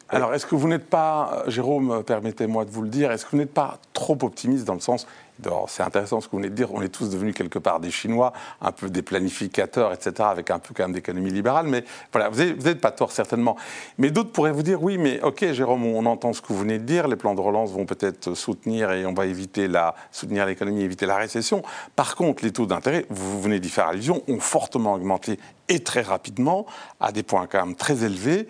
Alors, 0.08 0.34
est-ce 0.34 0.46
que 0.46 0.54
vous 0.54 0.68
n'êtes 0.68 0.88
pas, 0.88 1.44
Jérôme, 1.48 2.02
permettez-moi 2.02 2.64
de 2.64 2.70
vous 2.70 2.82
le 2.82 2.88
dire, 2.88 3.12
est-ce 3.12 3.26
que 3.26 3.32
vous 3.32 3.36
n'êtes 3.36 3.52
pas 3.52 3.78
trop 3.92 4.16
optimiste 4.22 4.64
dans 4.64 4.74
le 4.74 4.80
sens, 4.80 5.06
c'est 5.68 5.82
intéressant 5.82 6.20
ce 6.20 6.26
que 6.26 6.32
vous 6.32 6.38
venez 6.38 6.50
de 6.50 6.54
dire, 6.54 6.72
on 6.72 6.82
est 6.82 6.88
tous 6.88 7.10
devenus 7.10 7.34
quelque 7.34 7.58
part 7.58 7.80
des 7.80 7.90
Chinois, 7.90 8.32
un 8.60 8.72
peu 8.72 8.90
des 8.90 9.02
planificateurs, 9.02 9.92
etc., 9.92 10.12
avec 10.20 10.50
un 10.50 10.58
peu 10.58 10.74
quand 10.74 10.84
même 10.84 10.92
d'économie 10.92 11.30
libérale, 11.30 11.66
mais 11.66 11.84
voilà, 12.12 12.28
vous 12.28 12.40
n'êtes 12.40 12.80
pas 12.80 12.90
tort 12.90 13.12
certainement. 13.12 13.56
Mais 13.98 14.10
d'autres 14.10 14.32
pourraient 14.32 14.52
vous 14.52 14.62
dire, 14.62 14.82
oui, 14.82 14.98
mais 14.98 15.20
ok, 15.22 15.52
Jérôme, 15.52 15.84
on 15.86 16.06
entend 16.06 16.32
ce 16.32 16.40
que 16.40 16.48
vous 16.48 16.58
venez 16.58 16.78
de 16.78 16.84
dire, 16.84 17.06
les 17.08 17.16
plans 17.16 17.34
de 17.34 17.40
relance 17.40 17.70
vont 17.70 17.86
peut-être 17.86 18.34
soutenir 18.34 18.90
et 18.92 19.06
on 19.06 19.14
va 19.14 19.26
éviter 19.26 19.68
la, 19.68 19.94
soutenir 20.10 20.46
l'économie, 20.46 20.82
éviter 20.82 21.06
la 21.06 21.16
récession. 21.16 21.62
Par 21.94 22.16
contre, 22.16 22.44
les 22.44 22.52
taux 22.52 22.66
d'intérêt, 22.66 23.06
vous 23.10 23.40
venez 23.40 23.60
d'y 23.60 23.68
faire 23.70 23.88
allusion, 23.88 24.22
ont 24.28 24.40
fortement 24.40 24.94
augmenté 24.94 25.38
et 25.68 25.80
très 25.80 26.02
rapidement, 26.02 26.66
à 26.98 27.12
des 27.12 27.22
points 27.22 27.46
quand 27.46 27.64
même 27.64 27.74
très 27.76 28.02
élevés. 28.04 28.48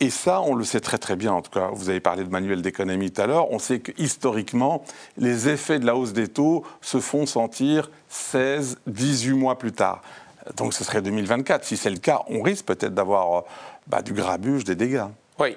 Et 0.00 0.10
ça, 0.10 0.42
on 0.42 0.54
le 0.54 0.64
sait 0.64 0.80
très 0.80 0.98
très 0.98 1.16
bien. 1.16 1.32
En 1.32 1.40
tout 1.40 1.50
cas, 1.50 1.70
vous 1.72 1.88
avez 1.88 2.00
parlé 2.00 2.24
de 2.24 2.28
manuel 2.28 2.60
d'économie 2.60 3.10
tout 3.10 3.22
à 3.22 3.26
l'heure. 3.26 3.50
On 3.50 3.58
sait 3.58 3.80
que 3.80 3.92
historiquement, 3.96 4.84
les 5.16 5.48
effets 5.48 5.78
de 5.78 5.86
la 5.86 5.96
hausse 5.96 6.12
des 6.12 6.28
taux 6.28 6.64
se 6.82 7.00
font 7.00 7.24
sentir 7.24 7.90
16, 8.08 8.78
18 8.86 9.32
mois 9.32 9.58
plus 9.58 9.72
tard. 9.72 10.02
Donc 10.56 10.74
ce 10.74 10.84
serait 10.84 11.00
2024. 11.00 11.64
Si 11.64 11.76
c'est 11.76 11.90
le 11.90 11.96
cas, 11.96 12.22
on 12.28 12.42
risque 12.42 12.66
peut-être 12.66 12.94
d'avoir 12.94 13.44
bah, 13.86 14.02
du 14.02 14.12
grabuge, 14.12 14.64
des 14.64 14.74
dégâts. 14.74 15.06
Oui. 15.38 15.56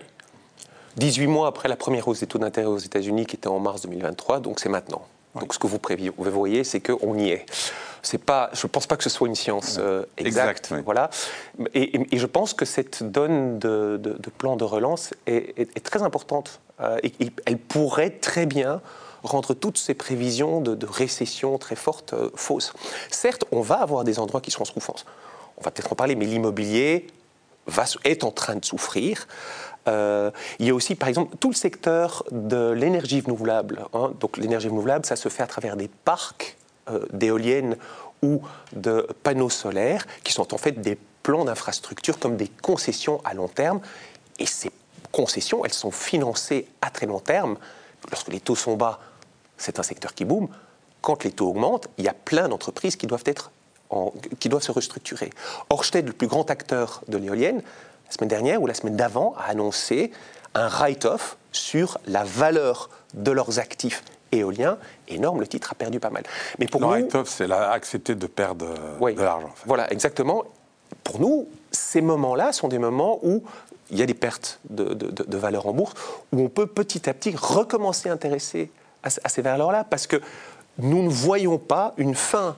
18 0.96 1.27
mois 1.27 1.48
après 1.48 1.67
la 1.69 1.75
première 1.75 2.08
hausse 2.08 2.22
des 2.22 2.27
taux 2.27 2.39
d'intérêt 2.39 2.67
aux 2.67 2.77
États-Unis, 2.77 3.25
qui 3.25 3.36
était 3.36 3.48
en 3.48 3.60
mars 3.60 3.81
2023, 3.81 4.39
donc 4.39 4.60
c'est 4.60 4.69
maintenant. 4.69 5.05
Donc 5.36 5.53
ce 5.53 5.60
que 5.60 5.67
vous, 5.67 5.79
vous 6.17 6.31
voyez, 6.31 6.63
c'est 6.63 6.79
qu'on 6.79 7.17
y 7.17 7.29
est 7.29 7.46
c'est 8.01 8.18
pas, 8.18 8.50
je 8.53 8.65
ne 8.65 8.70
pense 8.70 8.88
pas 8.88 8.98
que 8.98 9.03
ce 9.03 9.10
soit 9.10 9.27
une 9.27 9.36
science 9.36 9.77
euh, 9.79 10.06
exacte. 10.18 10.74
Voilà. 10.86 11.10
Et, 11.74 12.18
je 12.18 12.25
pense 12.25 12.53
que 12.53 12.65
cette 12.65 13.03
donne 13.03 13.60
de, 13.60 13.98
plan 14.38 14.56
de 14.56 14.63
relance 14.63 15.13
est, 15.27 15.84
très 15.84 16.01
importante. 16.01 16.60
Euh, 16.82 16.98
et, 17.03 17.32
elle 17.46 17.58
pourrait 17.58 18.12
très 18.12 18.46
bien 18.46 18.82
rendre 19.24 19.53
toutes 19.53 19.77
ces 19.77 19.94
prévisions 19.94 20.62
de, 20.62 20.86
récession 20.86 21.58
très 21.58 21.75
fortes 21.75 22.13
euh, 22.13 22.29
fausses. 22.36 22.74
Certes, 23.12 23.46
on 23.51 23.62
va 23.62 23.75
avoir 23.75 24.03
des 24.03 24.20
endroits 24.20 24.41
qui 24.41 24.51
seront 24.51 24.63
en 24.63 24.65
souffrance. 24.65 25.06
On 25.58 25.62
va 25.62 25.72
peut-être 25.72 25.91
en 25.91 25.96
parler, 25.96 26.15
mais 26.15 26.25
l'immobilier 26.25 27.08
est 28.03 28.24
en 28.24 28.32
train 28.32 28.56
de 28.56 28.65
souffrir. 28.65 29.27
il 29.88 30.65
y 30.65 30.70
a 30.70 30.74
aussi, 30.74 30.96
par 30.96 31.10
exemple, 31.10 31.36
tout 31.39 31.50
le 31.50 31.56
secteur 31.56 32.24
de 32.32 32.72
l'énergie 32.72 33.22
renouvelable. 33.22 33.86
Hein. 33.94 34.13
Donc 34.20 34.38
l'énergie 34.38 34.70
renouvelable, 34.70 35.06
ça 35.06 35.15
se 35.15 35.29
fait 35.29 35.44
à 35.44 35.48
travers 35.48 35.75
des 35.75 35.89
parcs 35.89 36.58
d'éoliennes 37.12 37.77
ou 38.22 38.41
de 38.74 39.08
panneaux 39.24 39.50
solaires, 39.50 40.05
qui 40.24 40.34
sont 40.34 40.53
en 40.53 40.58
fait 40.58 40.74
des 40.74 40.98
plans 41.24 41.46
d'infrastructure 41.46 42.19
comme 42.19 42.38
des 42.38 42.48
concessions 42.48 43.22
à 43.24 43.34
long 43.34 43.48
terme. 43.48 43.81
Et 44.39 44.46
ces 44.46 44.72
concessions, 45.12 45.65
elles 45.65 45.74
sont 45.74 45.91
financées 45.91 46.67
à 46.81 46.89
très 46.89 47.05
long 47.05 47.19
terme. 47.19 47.58
Lorsque 48.10 48.29
les 48.29 48.39
taux 48.39 48.55
sont 48.55 48.75
bas, 48.75 49.00
c'est 49.58 49.79
un 49.79 49.84
secteur 49.84 50.13
qui 50.13 50.25
boom. 50.25 50.48
Quand 51.01 51.24
les 51.24 51.31
taux 51.31 51.50
augmentent, 51.50 51.88
il 51.98 52.05
y 52.05 52.10
a 52.10 52.13
plein 52.13 52.48
d'entreprises 52.48 52.96
qui 52.96 53.08
doivent 53.08 53.24
être 53.25 53.51
qui 54.39 54.50
doivent 54.50 54.62
se 54.62 54.72
restructurer. 54.72 55.31
Orsted, 55.72 56.05
le 56.05 56.13
plus 56.13 56.27
grand 56.27 56.51
acteur 56.51 57.01
de 57.08 57.17
l'éolienne, 57.17 57.63
la 58.05 58.12
semaine 58.12 58.27
dernière 58.27 58.62
ou 58.62 58.67
la 58.67 58.75
semaine 58.75 58.96
d'avant, 58.96 59.34
a 59.39 59.46
annoncé 59.46 60.12
un 60.53 60.67
write-off 60.67 61.38
sur 61.51 61.98
la 62.05 62.24
valeur 62.24 62.91
de 63.15 63.31
leurs 63.31 63.58
actifs 63.58 64.03
éolien 64.32 64.78
énorme, 65.08 65.40
le 65.40 65.48
titre 65.48 65.72
a 65.72 65.76
perdu 65.76 66.00
pas 66.00 66.10
mal. 66.10 66.24
Mais 66.60 66.68
pour 66.68 66.82
nous, 66.82 67.08
c'est 67.26 67.52
accepter 67.52 68.16
de 68.16 68.28
perdre 68.28 68.68
euh, 69.02 69.14
de 69.14 69.22
l'argent. 69.22 69.54
Voilà, 69.66 69.92
exactement. 69.92 70.44
Pour 71.04 71.20
nous, 71.20 71.48
ces 71.72 72.02
moments-là 72.02 72.52
sont 72.52 72.68
des 72.68 72.80
moments 72.80 73.20
où 73.24 73.44
il 73.92 73.98
y 73.98 74.02
a 74.02 74.06
des 74.06 74.14
pertes 74.14 74.60
de, 74.70 74.94
de, 74.94 75.38
valeur 75.38 75.66
en 75.66 75.74
bourse, 75.74 75.94
où 76.32 76.42
on 76.42 76.50
peut 76.50 76.68
petit 76.68 77.10
à 77.10 77.14
petit 77.14 77.36
recommencer 77.36 78.10
à 78.10 78.14
intéresser 78.14 78.72
à, 79.04 79.08
à 79.24 79.30
ces 79.30 79.42
valeurs-là, 79.42 79.84
parce 79.84 80.06
que 80.06 80.22
nous 80.78 81.02
ne 81.02 81.10
voyons 81.10 81.58
pas 81.58 81.94
une 81.98 82.16
fin 82.16 82.56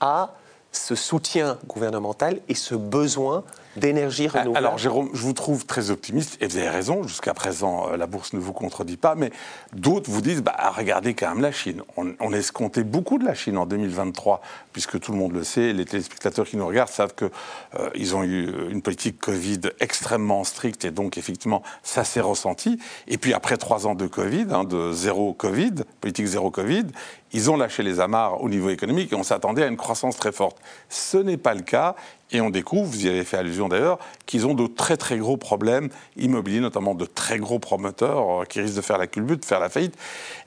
à 0.00 0.34
ce 0.72 0.94
soutien 0.94 1.58
gouvernemental 1.66 2.40
et 2.48 2.54
ce 2.54 2.74
besoin 2.74 3.42
d'énergie 3.76 4.28
ah, 4.28 4.40
renouvelable. 4.40 4.66
Alors 4.66 4.78
Jérôme, 4.78 5.10
je 5.12 5.22
vous 5.22 5.32
trouve 5.32 5.66
très 5.66 5.90
optimiste 5.90 6.36
et 6.40 6.46
vous 6.46 6.56
avez 6.56 6.68
raison, 6.68 7.02
jusqu'à 7.06 7.34
présent 7.34 7.88
euh, 7.88 7.96
la 7.96 8.06
bourse 8.06 8.32
ne 8.32 8.38
vous 8.38 8.52
contredit 8.52 8.96
pas, 8.96 9.14
mais 9.14 9.30
d'autres 9.72 10.10
vous 10.10 10.20
disent, 10.20 10.42
bah, 10.42 10.56
regardez 10.76 11.14
quand 11.14 11.28
même 11.28 11.40
la 11.40 11.52
Chine. 11.52 11.82
On, 11.96 12.14
on 12.20 12.32
escomptait 12.32 12.84
beaucoup 12.84 13.18
de 13.18 13.24
la 13.24 13.34
Chine 13.34 13.56
en 13.58 13.66
2023, 13.66 14.40
puisque 14.72 14.98
tout 15.00 15.12
le 15.12 15.18
monde 15.18 15.32
le 15.32 15.44
sait, 15.44 15.72
les 15.72 15.84
téléspectateurs 15.84 16.46
qui 16.46 16.56
nous 16.56 16.66
regardent 16.66 16.90
savent 16.90 17.14
qu'ils 17.14 17.30
euh, 17.78 18.14
ont 18.14 18.24
eu 18.24 18.70
une 18.70 18.82
politique 18.82 19.18
Covid 19.20 19.60
extrêmement 19.80 20.44
stricte 20.44 20.84
et 20.84 20.90
donc 20.90 21.18
effectivement 21.18 21.62
ça 21.82 22.04
s'est 22.04 22.20
ressenti. 22.20 22.78
Et 23.08 23.18
puis 23.18 23.34
après 23.34 23.56
trois 23.56 23.86
ans 23.86 23.94
de 23.94 24.06
Covid, 24.06 24.46
hein, 24.50 24.64
de 24.64 24.92
zéro 24.92 25.32
Covid, 25.32 25.72
politique 26.00 26.26
zéro 26.26 26.50
Covid, 26.50 26.86
ils 27.32 27.50
ont 27.50 27.56
lâché 27.56 27.82
les 27.82 28.00
amarres 28.00 28.42
au 28.42 28.48
niveau 28.48 28.70
économique 28.70 29.12
et 29.12 29.16
on 29.16 29.22
s'attendait 29.22 29.62
à 29.62 29.66
une 29.66 29.76
croissance 29.76 30.16
très 30.16 30.32
forte. 30.32 30.58
Ce 30.88 31.16
n'est 31.16 31.36
pas 31.36 31.54
le 31.54 31.62
cas 31.62 31.94
et 32.32 32.40
on 32.40 32.50
découvre, 32.50 32.84
vous 32.84 33.06
y 33.06 33.08
avez 33.08 33.24
fait 33.24 33.36
allusion 33.36 33.68
d'ailleurs, 33.68 33.98
qu'ils 34.26 34.46
ont 34.46 34.54
de 34.54 34.66
très 34.66 34.96
très 34.96 35.18
gros 35.18 35.36
problèmes 35.36 35.88
immobiliers, 36.16 36.60
notamment 36.60 36.94
de 36.94 37.04
très 37.04 37.38
gros 37.38 37.58
promoteurs 37.58 38.42
euh, 38.42 38.44
qui 38.44 38.60
risquent 38.60 38.76
de 38.76 38.80
faire 38.82 38.98
la 38.98 39.06
culbute, 39.06 39.40
de 39.40 39.44
faire 39.44 39.60
la 39.60 39.68
faillite. 39.68 39.96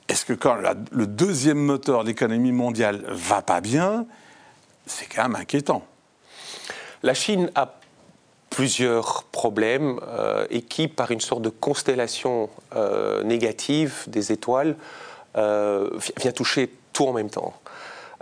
Est-ce 0.08 0.26
que 0.26 0.34
quand 0.34 0.58
le 0.92 1.08
deuxième 1.08 1.60
moteur 1.60 2.04
de 2.04 2.10
l'économie 2.10 2.52
mondiale 2.52 3.04
va 3.08 3.42
pas 3.42 3.62
bien, 3.62 4.06
c'est 4.86 5.06
quand 5.06 5.24
même 5.24 5.36
inquiétant 5.36 5.86
La 7.04 7.14
Chine 7.14 7.50
a 7.56 7.76
plusieurs 8.50 9.24
problèmes 9.24 10.00
euh, 10.08 10.46
et 10.50 10.62
qui, 10.62 10.88
par 10.88 11.12
une 11.12 11.22
sorte 11.22 11.42
de 11.42 11.50
constellation 11.50 12.50
euh, 12.76 13.24
négative 13.24 14.04
des 14.08 14.32
étoiles, 14.32 14.76
vient 15.36 16.32
toucher 16.32 16.70
tout 16.92 17.08
en 17.08 17.14
même 17.14 17.32
temps. 17.32 17.54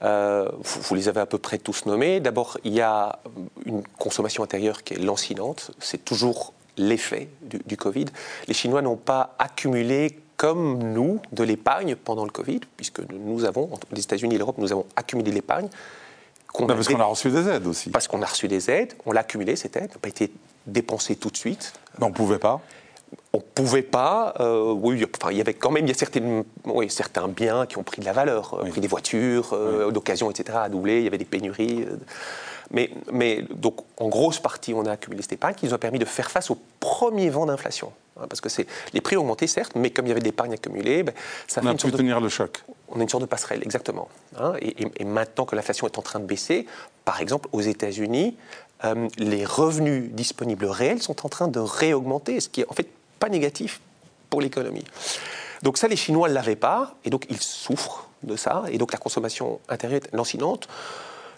Euh, 0.03 0.50
vous, 0.60 0.96
les 0.96 1.10
avez 1.10 1.20
à 1.20 1.25
peu 1.25 1.38
près 1.38 1.58
tous 1.58 1.86
nommés. 1.86 2.20
D'abord, 2.20 2.58
il 2.63 2.74
y 2.74 2.81
a 2.81 3.20
une 3.65 3.84
consommation 4.00 4.43
intérieure 4.43 4.84
qui 4.84 4.96
est 4.96 5.00
lancinante. 5.00 5.72
C'est 5.79 6.03
toujours 6.03 6.53
l'effet 6.77 7.29
du, 7.41 7.77
Covid. 7.77 8.05
Les 8.48 8.53
Chinois 8.53 8.81
n'ont 8.81 8.96
pas 8.96 9.36
accumulé 9.38 10.17
comme 10.38 10.79
nous 10.93 11.20
de 11.31 11.43
l'épargne 11.43 11.96
pendant 11.96 12.25
le 12.25 12.31
Covid, 12.31 12.62
puisque 12.77 13.01
nous 13.12 13.46
avons, 13.46 13.70
les 13.91 14.01
États-Unis 14.01 14.36
et 14.36 14.38
l'Europe, 14.38 14.58
nous 14.58 14.72
avons 14.72 14.88
accumulé 14.96 15.31
l'épargne. 15.31 15.67
parce 16.67 16.88
qu'on 16.88 17.00
a 17.00 17.05
reçu 17.05 17.29
des 17.29 17.48
aides 17.48 17.67
aussi. 17.67 17.91
Parce 17.91 18.08
qu'on 18.08 18.24
a 18.24 18.25
reçu 18.25 18.48
des 18.48 18.72
aides, 18.72 18.93
on 19.05 19.12
l'a 19.12 19.22
accumulé 19.22 19.55
cette 19.55 19.75
aide, 19.75 19.91
n'a 19.91 20.00
pas 20.01 20.10
été 20.10 20.31
dépensée 20.65 21.15
tout 21.15 21.29
de 21.29 21.38
suite. 21.38 21.74
Mais 22.00 22.05
on 22.05 22.10
ne 22.10 22.15
pouvait 22.15 22.39
pas 22.39 22.62
on 23.34 23.38
ne 23.38 23.44
pouvait 23.44 23.82
pas. 23.82 24.34
Euh, 24.40 24.72
oui, 24.74 25.06
enfin, 25.22 25.32
il 25.32 25.38
y 25.38 25.42
avait 25.42 25.54
quand 25.54 25.72
même 25.72 25.86
il 25.86 25.90
y 25.90 25.92
a 25.92 25.98
certaines, 25.98 26.44
oui, 26.66 26.90
certains 26.90 27.28
biens 27.28 27.66
qui 27.66 27.78
ont 27.78 27.84
pris 27.84 28.02
de 28.02 28.06
la 28.06 28.14
valeur, 28.14 28.60
euh, 28.60 28.70
pris 28.70 28.82
des 28.82 28.88
voitures 28.88 29.54
euh, 29.54 29.90
d'occasion, 29.92 30.30
etc., 30.30 30.58
à 30.62 30.70
doubler. 30.70 30.98
Il 30.98 31.04
y 31.06 31.08
avait 31.08 31.18
des 31.18 31.26
pénuries. 31.26 31.86
mais, 32.72 32.90
mais 33.12 33.44
donc, 33.56 33.78
en 33.98 34.10
grosse 34.10 34.40
partie, 34.40 34.74
on 34.74 34.86
a 34.86 34.92
accumulé 34.92 35.22
cette 35.22 35.34
épargne 35.34 35.56
qui 35.56 35.66
nous 35.66 35.74
a 35.74 35.78
permis 35.78 36.00
de 36.00 36.06
faire 36.06 36.30
face 36.30 36.52
au 36.52 36.58
premier 36.82 37.30
vent 37.30 37.46
d'inflation. 37.46 37.94
Hein, 38.20 38.26
parce 38.28 38.42
que 38.42 38.50
c'est 38.50 38.68
les 38.94 39.00
prix 39.00 39.16
ont 39.16 39.22
augmenté, 39.22 39.48
certes, 39.48 39.74
mais 39.76 39.92
comme 39.92 40.08
il 40.08 40.10
y 40.10 40.12
avait 40.12 40.20
de 40.20 40.26
l'épargne 40.26 40.54
accumulée, 40.54 41.04
ben, 41.04 41.14
ça 41.48 41.62
on 41.64 41.68
a 41.68 41.76
pu 41.76 41.90
tenir 41.90 42.20
le 42.20 42.28
choc. 42.28 42.64
On 42.90 43.00
a 43.00 43.04
une 43.04 43.10
sorte 43.10 43.24
de 43.24 43.28
passerelle, 43.28 43.62
exactement. 43.64 44.10
Hein, 44.38 44.56
et, 44.60 45.06
maintenant 45.06 45.46
que 45.46 45.56
l'inflation 45.56 45.88
est 45.88 45.98
en 45.98 46.02
train 46.02 46.20
de 46.20 46.26
baisser, 46.26 46.66
par 47.06 47.22
exemple, 47.22 47.48
aux 47.54 47.62
États-Unis, 47.62 48.36
les 49.18 49.46
revenus 49.46 50.10
disponibles 50.12 50.66
réels 50.66 51.02
sont 51.02 51.26
en 51.26 51.30
train 51.30 51.48
de 51.48 51.60
réaugmenter, 51.60 52.40
ce 52.40 52.50
qui 52.50 52.62
est 52.62 52.66
en 52.68 52.74
fait 52.74 52.88
pas 53.22 53.30
négatif 53.30 53.80
pour 54.30 54.42
l'économie. 54.42 54.84
Donc 55.62 55.78
ça, 55.78 55.88
les 55.88 55.96
Chinois 55.96 56.28
ne 56.28 56.34
l'avaient 56.34 56.56
pas, 56.58 56.96
et 57.06 57.10
donc 57.10 57.28
ils 57.30 57.40
souffrent 57.40 58.10
de 58.24 58.36
ça, 58.36 58.63
et 58.70 58.78
donc 58.78 58.92
la 58.92 58.98
consommation 58.98 59.60
intérieure 59.70 60.01
est 60.04 60.13
lancinante. 60.13 60.68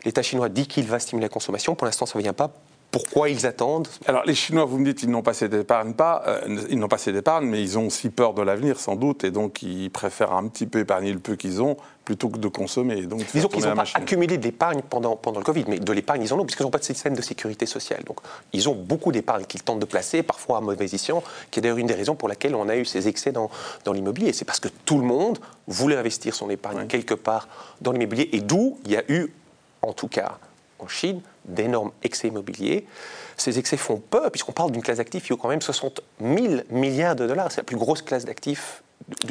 L'État 0.05 0.21
chinois 0.21 0.49
dit 0.49 0.67
qu'il 0.67 0.87
va 0.87 0.99
stimuler 0.99 1.25
la 1.25 1.29
consommation, 1.29 1.75
pour 1.75 1.85
l'instant 1.85 2.05
ça 2.05 2.17
ne 2.17 2.23
vient 2.23 2.33
pas 2.33 2.51
pourquoi 2.93 3.27
ils 3.29 3.47
attendent 3.47 3.87
Alors 4.05 4.23
les 4.23 4.35
Chinois, 4.35 4.65
vous 4.65 4.77
me 4.77 4.85
dites, 4.85 5.01
ils 5.01 5.09
n'ont 5.09 5.23
pas 5.23 5.31
assez 5.31 5.49
d'épargne, 5.49 5.93
pas, 5.93 6.23
euh, 6.27 6.61
ils 6.69 6.77
n'ont 6.77 6.87
pas 6.87 6.97
assez 6.97 7.11
d'épargne, 7.11 7.47
mais 7.47 7.59
ils 7.59 7.79
ont 7.79 7.87
aussi 7.87 8.09
peur 8.09 8.35
de 8.35 8.43
l'avenir 8.43 8.79
sans 8.79 8.95
doute, 8.95 9.23
et 9.23 9.31
donc 9.31 9.63
ils 9.63 9.89
préfèrent 9.89 10.33
un 10.33 10.47
petit 10.47 10.67
peu 10.67 10.79
épargner 10.79 11.11
le 11.11 11.17
peu 11.17 11.35
qu'ils 11.35 11.63
ont 11.63 11.75
plutôt 12.05 12.29
que 12.29 12.37
de 12.37 12.47
consommer. 12.47 13.07
Donc, 13.07 13.25
Disons 13.33 13.47
qu'ils 13.47 13.65
n'ont 13.65 13.75
pas 13.75 13.85
accumulé 13.95 14.37
de 14.37 14.43
l'épargne 14.43 14.83
pendant, 14.87 15.15
pendant 15.15 15.39
le 15.39 15.43
Covid, 15.43 15.65
mais 15.67 15.79
de 15.79 15.91
l'épargne 15.91 16.21
ils 16.21 16.33
en 16.35 16.39
ont, 16.39 16.45
puisqu'ils 16.45 16.63
n'ont 16.63 16.69
pas 16.69 16.77
de 16.77 16.83
système 16.83 17.15
de 17.15 17.23
sécurité 17.23 17.65
sociale. 17.65 18.03
Donc 18.05 18.19
ils 18.53 18.69
ont 18.69 18.75
beaucoup 18.75 19.11
d'épargne 19.11 19.45
qu'ils 19.45 19.63
tentent 19.63 19.79
de 19.79 19.85
placer, 19.85 20.21
parfois 20.21 20.59
à 20.59 20.61
mauvais 20.61 20.85
escient, 20.85 21.23
qui 21.49 21.59
est 21.59 21.61
d'ailleurs 21.63 21.79
une 21.79 21.87
des 21.87 21.95
raisons 21.95 22.13
pour 22.13 22.29
laquelle 22.29 22.53
on 22.53 22.69
a 22.69 22.75
eu 22.77 22.85
ces 22.85 23.07
excès 23.07 23.31
dans, 23.31 23.49
dans 23.85 23.93
l'immobilier. 23.93 24.33
C'est 24.33 24.45
parce 24.45 24.59
que 24.59 24.69
tout 24.85 24.99
le 24.99 25.05
monde 25.05 25.39
voulait 25.65 25.97
investir 25.97 26.35
son 26.35 26.47
épargne 26.51 26.85
quelque 26.85 27.15
part 27.15 27.47
dans 27.81 27.91
l'immobilier, 27.91 28.29
et 28.33 28.41
d'où 28.41 28.77
il 28.85 28.91
y 28.91 28.97
a 28.97 29.03
eu 29.07 29.33
en 29.81 29.93
tout 29.93 30.07
cas 30.07 30.37
en 30.77 30.87
Chine, 30.87 31.21
d'énormes 31.45 31.91
excès 32.03 32.27
immobiliers. 32.27 32.85
Ces 33.37 33.59
excès 33.59 33.77
font 33.77 33.97
peur, 33.97 34.31
puisqu'on 34.31 34.51
parle 34.51 34.71
d'une 34.71 34.81
classe 34.81 34.97
d'actifs 34.97 35.23
qui 35.23 35.29
vaut 35.29 35.37
quand 35.37 35.49
même 35.49 35.61
60 35.61 36.01
000 36.21 36.61
milliards 36.69 37.15
de 37.15 37.27
dollars. 37.27 37.51
C'est 37.51 37.61
la 37.61 37.65
plus 37.65 37.77
grosse 37.77 38.01
classe 38.01 38.25
d'actifs 38.25 38.83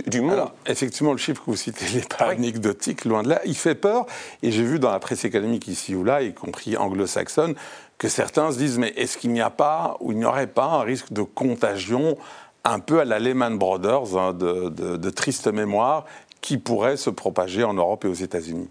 du, 0.06 0.20
monde. 0.20 0.32
Alors, 0.32 0.54
effectivement, 0.66 1.12
le 1.12 1.18
chiffre 1.18 1.40
que 1.44 1.50
vous 1.50 1.56
citez 1.56 1.84
n'est 1.94 2.04
pas 2.04 2.30
anecdotique, 2.30 3.04
loin 3.04 3.22
de 3.22 3.30
là. 3.30 3.40
Il 3.44 3.56
fait 3.56 3.74
peur. 3.74 4.06
Et 4.42 4.50
j'ai 4.50 4.64
vu 4.64 4.78
dans 4.78 4.90
la 4.90 4.98
presse 4.98 5.24
économique 5.24 5.68
ici 5.68 5.94
ou 5.94 6.04
là, 6.04 6.22
y 6.22 6.34
compris 6.34 6.76
anglo-saxonne, 6.76 7.54
que 7.98 8.08
certains 8.08 8.52
se 8.52 8.58
disent 8.58 8.78
mais 8.78 8.92
est-ce 8.96 9.16
qu'il 9.18 9.32
n'y 9.32 9.40
a 9.40 9.50
pas 9.50 9.96
ou 10.00 10.12
il 10.12 10.18
n'y 10.18 10.24
aurait 10.24 10.46
pas 10.46 10.64
un 10.64 10.82
risque 10.82 11.12
de 11.12 11.22
contagion 11.22 12.16
un 12.64 12.78
peu 12.78 13.00
à 13.00 13.04
la 13.04 13.18
Lehman 13.18 13.58
Brothers, 13.58 14.16
hein, 14.16 14.32
de, 14.32 15.10
triste 15.10 15.48
mémoire, 15.48 16.04
qui 16.40 16.58
pourrait 16.58 16.96
se 16.96 17.10
propager 17.10 17.64
en 17.64 17.74
Europe 17.74 18.04
et 18.04 18.08
aux 18.08 18.14
États-Unis? 18.14 18.68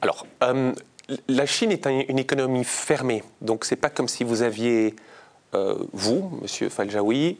Alors, 0.00 0.26
euh, 0.42 0.72
la 1.28 1.46
Chine 1.46 1.72
est 1.72 1.86
une 1.86 2.18
économie 2.18 2.64
fermée. 2.64 3.22
Donc, 3.40 3.64
ce 3.64 3.74
n'est 3.74 3.80
pas 3.80 3.90
comme 3.90 4.08
si 4.08 4.24
vous 4.24 4.42
aviez, 4.42 4.94
euh, 5.54 5.76
vous, 5.92 6.38
monsieur 6.42 6.68
Faljaoui, 6.68 7.38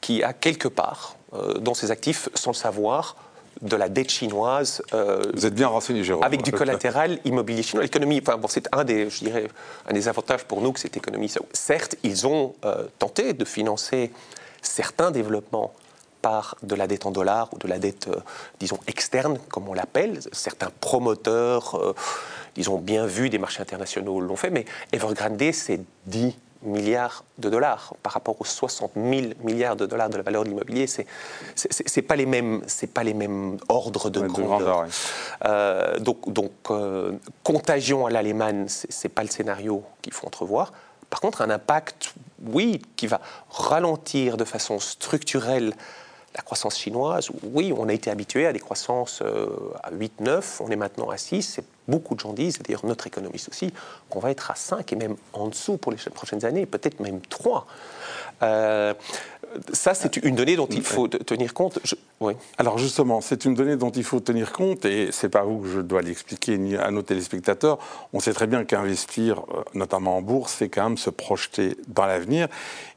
qui 0.00 0.22
a 0.22 0.32
quelque 0.32 0.68
part 0.68 1.16
euh, 1.34 1.54
dans 1.54 1.74
ses 1.74 1.90
actifs, 1.90 2.28
sans 2.34 2.50
le 2.50 2.56
savoir, 2.56 3.16
de 3.60 3.76
la 3.76 3.88
dette 3.88 4.10
chinoise. 4.10 4.82
Vous 5.34 5.46
êtes 5.46 5.54
bien 5.54 5.68
renseigné, 5.68 6.02
Jérôme. 6.02 6.24
Avec 6.24 6.42
du 6.42 6.50
collatéral 6.50 7.20
immobilier 7.24 7.62
chinois. 7.62 7.84
L'économie, 7.84 8.20
enfin, 8.20 8.36
bon, 8.36 8.48
c'est 8.48 8.66
un 8.72 8.82
des, 8.82 9.08
je 9.08 9.18
dirais, 9.18 9.46
un 9.86 9.92
des 9.92 10.08
avantages 10.08 10.44
pour 10.44 10.60
nous 10.62 10.72
que 10.72 10.80
cette 10.80 10.96
économie. 10.96 11.32
Certes, 11.52 11.94
ils 12.02 12.26
ont 12.26 12.54
tenté 12.98 13.34
de 13.34 13.44
financer 13.44 14.10
certains 14.62 15.10
développements 15.12 15.74
par 16.22 16.56
de 16.62 16.74
la 16.74 16.86
dette 16.86 17.04
en 17.04 17.10
dollars 17.10 17.48
ou 17.52 17.58
de 17.58 17.68
la 17.68 17.78
dette, 17.78 18.08
euh, 18.08 18.20
disons, 18.60 18.78
externe, 18.86 19.38
comme 19.50 19.68
on 19.68 19.74
l'appelle. 19.74 20.20
Certains 20.30 20.70
promoteurs, 20.80 21.74
euh, 21.74 21.94
ils 22.56 22.70
ont 22.70 22.78
bien 22.78 23.06
vu, 23.06 23.28
des 23.28 23.38
marchés 23.38 23.60
internationaux 23.60 24.20
l'ont 24.20 24.36
fait, 24.36 24.50
mais 24.50 24.64
Evergrande, 24.92 25.52
c'est 25.52 25.80
10 26.06 26.36
milliards 26.62 27.24
de 27.38 27.50
dollars 27.50 27.94
par 28.04 28.12
rapport 28.12 28.40
aux 28.40 28.44
60 28.44 28.92
000 28.94 29.32
milliards 29.42 29.74
de 29.74 29.84
dollars 29.84 30.08
de 30.08 30.16
la 30.16 30.22
valeur 30.22 30.44
de 30.44 30.48
l'immobilier. 30.48 30.86
C'est 30.86 31.08
c'est 31.56 32.02
pas 32.02 32.14
les 32.14 32.24
mêmes 32.24 32.62
c'est 32.68 32.86
pas 32.86 33.02
les 33.02 33.14
mêmes 33.14 33.56
ordres 33.68 34.10
de 34.10 34.20
grandeur. 34.20 34.86
Euh, 35.44 35.98
donc 35.98 36.32
donc 36.32 36.52
contagion 37.42 38.06
à 38.06 38.10
l'Allemagne, 38.10 38.66
c'est 38.68 39.08
pas 39.08 39.22
le 39.22 39.28
scénario 39.28 39.82
qu'il 40.02 40.12
faut 40.12 40.28
entrevoir. 40.28 40.72
Par 41.10 41.20
contre, 41.20 41.42
un 41.42 41.50
impact, 41.50 42.14
oui, 42.42 42.80
qui 42.96 43.06
va 43.06 43.20
ralentir 43.50 44.38
de 44.38 44.44
façon 44.44 44.78
structurelle 44.78 45.74
la 46.34 46.42
croissance 46.42 46.78
chinoise, 46.78 47.28
oui, 47.42 47.74
on 47.76 47.88
a 47.88 47.92
été 47.92 48.10
habitué 48.10 48.46
à 48.46 48.52
des 48.52 48.58
croissances 48.58 49.20
euh, 49.22 49.48
à 49.82 49.90
8, 49.90 50.20
9, 50.20 50.60
on 50.64 50.70
est 50.70 50.76
maintenant 50.76 51.10
à 51.10 51.18
6. 51.18 51.60
Beaucoup 51.88 52.14
de 52.14 52.20
gens 52.20 52.32
disent, 52.32 52.58
et 52.58 52.62
d'ailleurs 52.62 52.86
notre 52.86 53.06
économiste 53.06 53.48
aussi, 53.48 53.72
qu'on 54.08 54.20
va 54.20 54.30
être 54.30 54.50
à 54.50 54.54
5 54.54 54.92
et 54.92 54.96
même 54.96 55.16
en 55.32 55.48
dessous 55.48 55.76
pour 55.76 55.92
les 55.92 55.98
prochaines 56.14 56.44
années, 56.44 56.64
peut-être 56.64 57.00
même 57.00 57.20
3 57.20 57.66
ça, 59.72 59.94
c'est 59.94 60.16
une 60.18 60.34
donnée 60.34 60.56
dont 60.56 60.66
il 60.66 60.82
faut 60.82 61.08
tenir 61.08 61.54
compte. 61.54 61.78
Oui. 62.20 62.34
Alors 62.58 62.78
justement, 62.78 63.20
c'est 63.20 63.44
une 63.44 63.54
donnée 63.54 63.76
dont 63.76 63.90
il 63.90 64.04
faut 64.04 64.20
tenir 64.20 64.52
compte, 64.52 64.84
et 64.84 65.08
c'est 65.10 65.28
pas 65.28 65.42
vous 65.42 65.58
que 65.58 65.68
je 65.68 65.80
dois 65.80 66.02
l'expliquer 66.02 66.56
ni 66.58 66.76
à 66.76 66.90
nos 66.90 67.02
téléspectateurs. 67.02 67.78
On 68.12 68.20
sait 68.20 68.32
très 68.32 68.46
bien 68.46 68.64
qu'investir, 68.64 69.40
euh, 69.40 69.62
notamment 69.74 70.18
en 70.18 70.22
bourse, 70.22 70.56
c'est 70.58 70.68
quand 70.68 70.84
même 70.84 70.98
se 70.98 71.10
projeter 71.10 71.76
dans 71.88 72.06
l'avenir. 72.06 72.48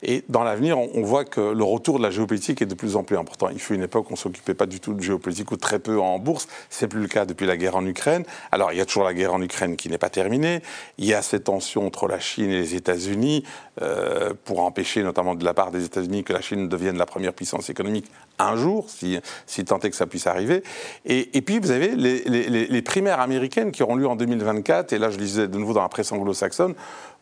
Et 0.04 0.24
dans 0.30 0.44
l'avenir, 0.44 0.78
on 0.78 1.02
voit 1.02 1.26
que 1.26 1.42
le 1.42 1.64
retour 1.64 1.98
de 1.98 2.04
la 2.04 2.12
géopolitique 2.12 2.62
est 2.62 2.68
de 2.68 2.76
plus 2.76 2.96
en 2.96 3.04
plus 3.04 3.18
important. 3.18 3.50
Il 3.50 3.60
fut 3.60 3.74
une 3.74 3.84
époque 3.84 4.10
où 4.12 4.14
on 4.14 4.16
s'occupait 4.16 4.54
pas 4.54 4.68
du 4.68 4.80
tout 4.80 4.94
de 4.94 5.02
géopolitique 5.02 5.52
ou 5.52 5.58
très 5.58 5.80
peu 5.80 6.00
en 6.00 6.20
bourse. 6.20 6.48
C'est 6.70 6.88
plus 6.88 7.02
le 7.02 7.08
cas 7.08 7.26
depuis 7.26 7.48
la 7.48 7.58
guerre 7.58 7.76
en 7.76 7.86
Ukraine. 7.86 8.24
Alors 8.52 8.72
il 8.72 8.78
y 8.78 8.82
a 8.82 8.86
toujours 8.86 9.04
la 9.04 9.14
guerre 9.14 9.34
en 9.34 9.42
Ukraine 9.42 9.76
qui 9.76 9.90
n'est 9.90 9.98
pas 9.98 10.10
terminée. 10.10 10.62
Il 10.98 11.06
y 11.06 11.14
a 11.14 11.22
ces 11.22 11.40
tensions 11.40 11.86
entre 11.86 12.08
la 12.08 12.20
Chine 12.20 12.52
et 12.52 12.60
les 12.60 12.76
États-Unis 12.76 13.44
euh, 13.82 14.34
pour 14.46 14.62
empêcher, 14.62 15.04
notamment 15.04 15.36
de 15.36 15.44
la 15.44 15.54
part 15.54 15.72
des 15.72 15.84
États-Unis, 15.86 16.24
que 16.24 16.34
la 16.34 16.42
Chine 16.46 16.70
devienne 16.70 16.98
la 16.98 17.06
première 17.06 17.34
puissance 17.34 17.70
économique 17.70 18.10
un 18.40 18.56
jour, 18.56 18.90
si, 18.90 19.20
si 19.46 19.66
tant 19.66 19.80
est 19.80 19.90
que 19.90 19.96
ça 19.96 20.08
puisse 20.08 20.28
arriver. 20.28 20.64
Et, 21.06 21.42
puis 21.42 21.60
vous 21.60 21.72
avez 21.72 21.96
les, 21.96 22.82
primaires 22.82 23.20
américaines 23.20 23.72
qui 23.72 23.84
auront 23.84 23.96
lieu 23.96 24.08
en 24.08 24.16
2024, 24.16 24.94
et 24.94 24.98
là 24.98 25.10
je 25.10 25.18
lisais 25.18 25.48
de 25.48 25.58
nouveau 25.58 25.74
dans 25.74 25.82
la 25.82 25.90
presse 25.90 26.12
anglo-saxonne, 26.12 26.76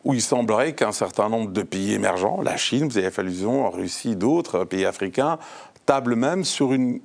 où 0.04 0.14
il 0.14 0.22
semblerait 0.22 0.74
qu'un 0.74 0.92
certain 0.92 1.28
nombre 1.28 1.50
de 1.50 1.62
pays 1.62 1.94
émergents, 1.94 2.40
la 2.42 2.56
Chine, 2.56 2.88
vous 2.88 2.98
avez 2.98 3.10
fait 3.10 3.22
allusion, 3.22 3.70
Russie, 3.70 4.16
d'autres 4.16 4.64
pays 4.64 4.84
africains, 4.84 5.38
tablent 5.86 6.16
même 6.16 6.44
sur 6.44 6.72
une, 6.72 7.00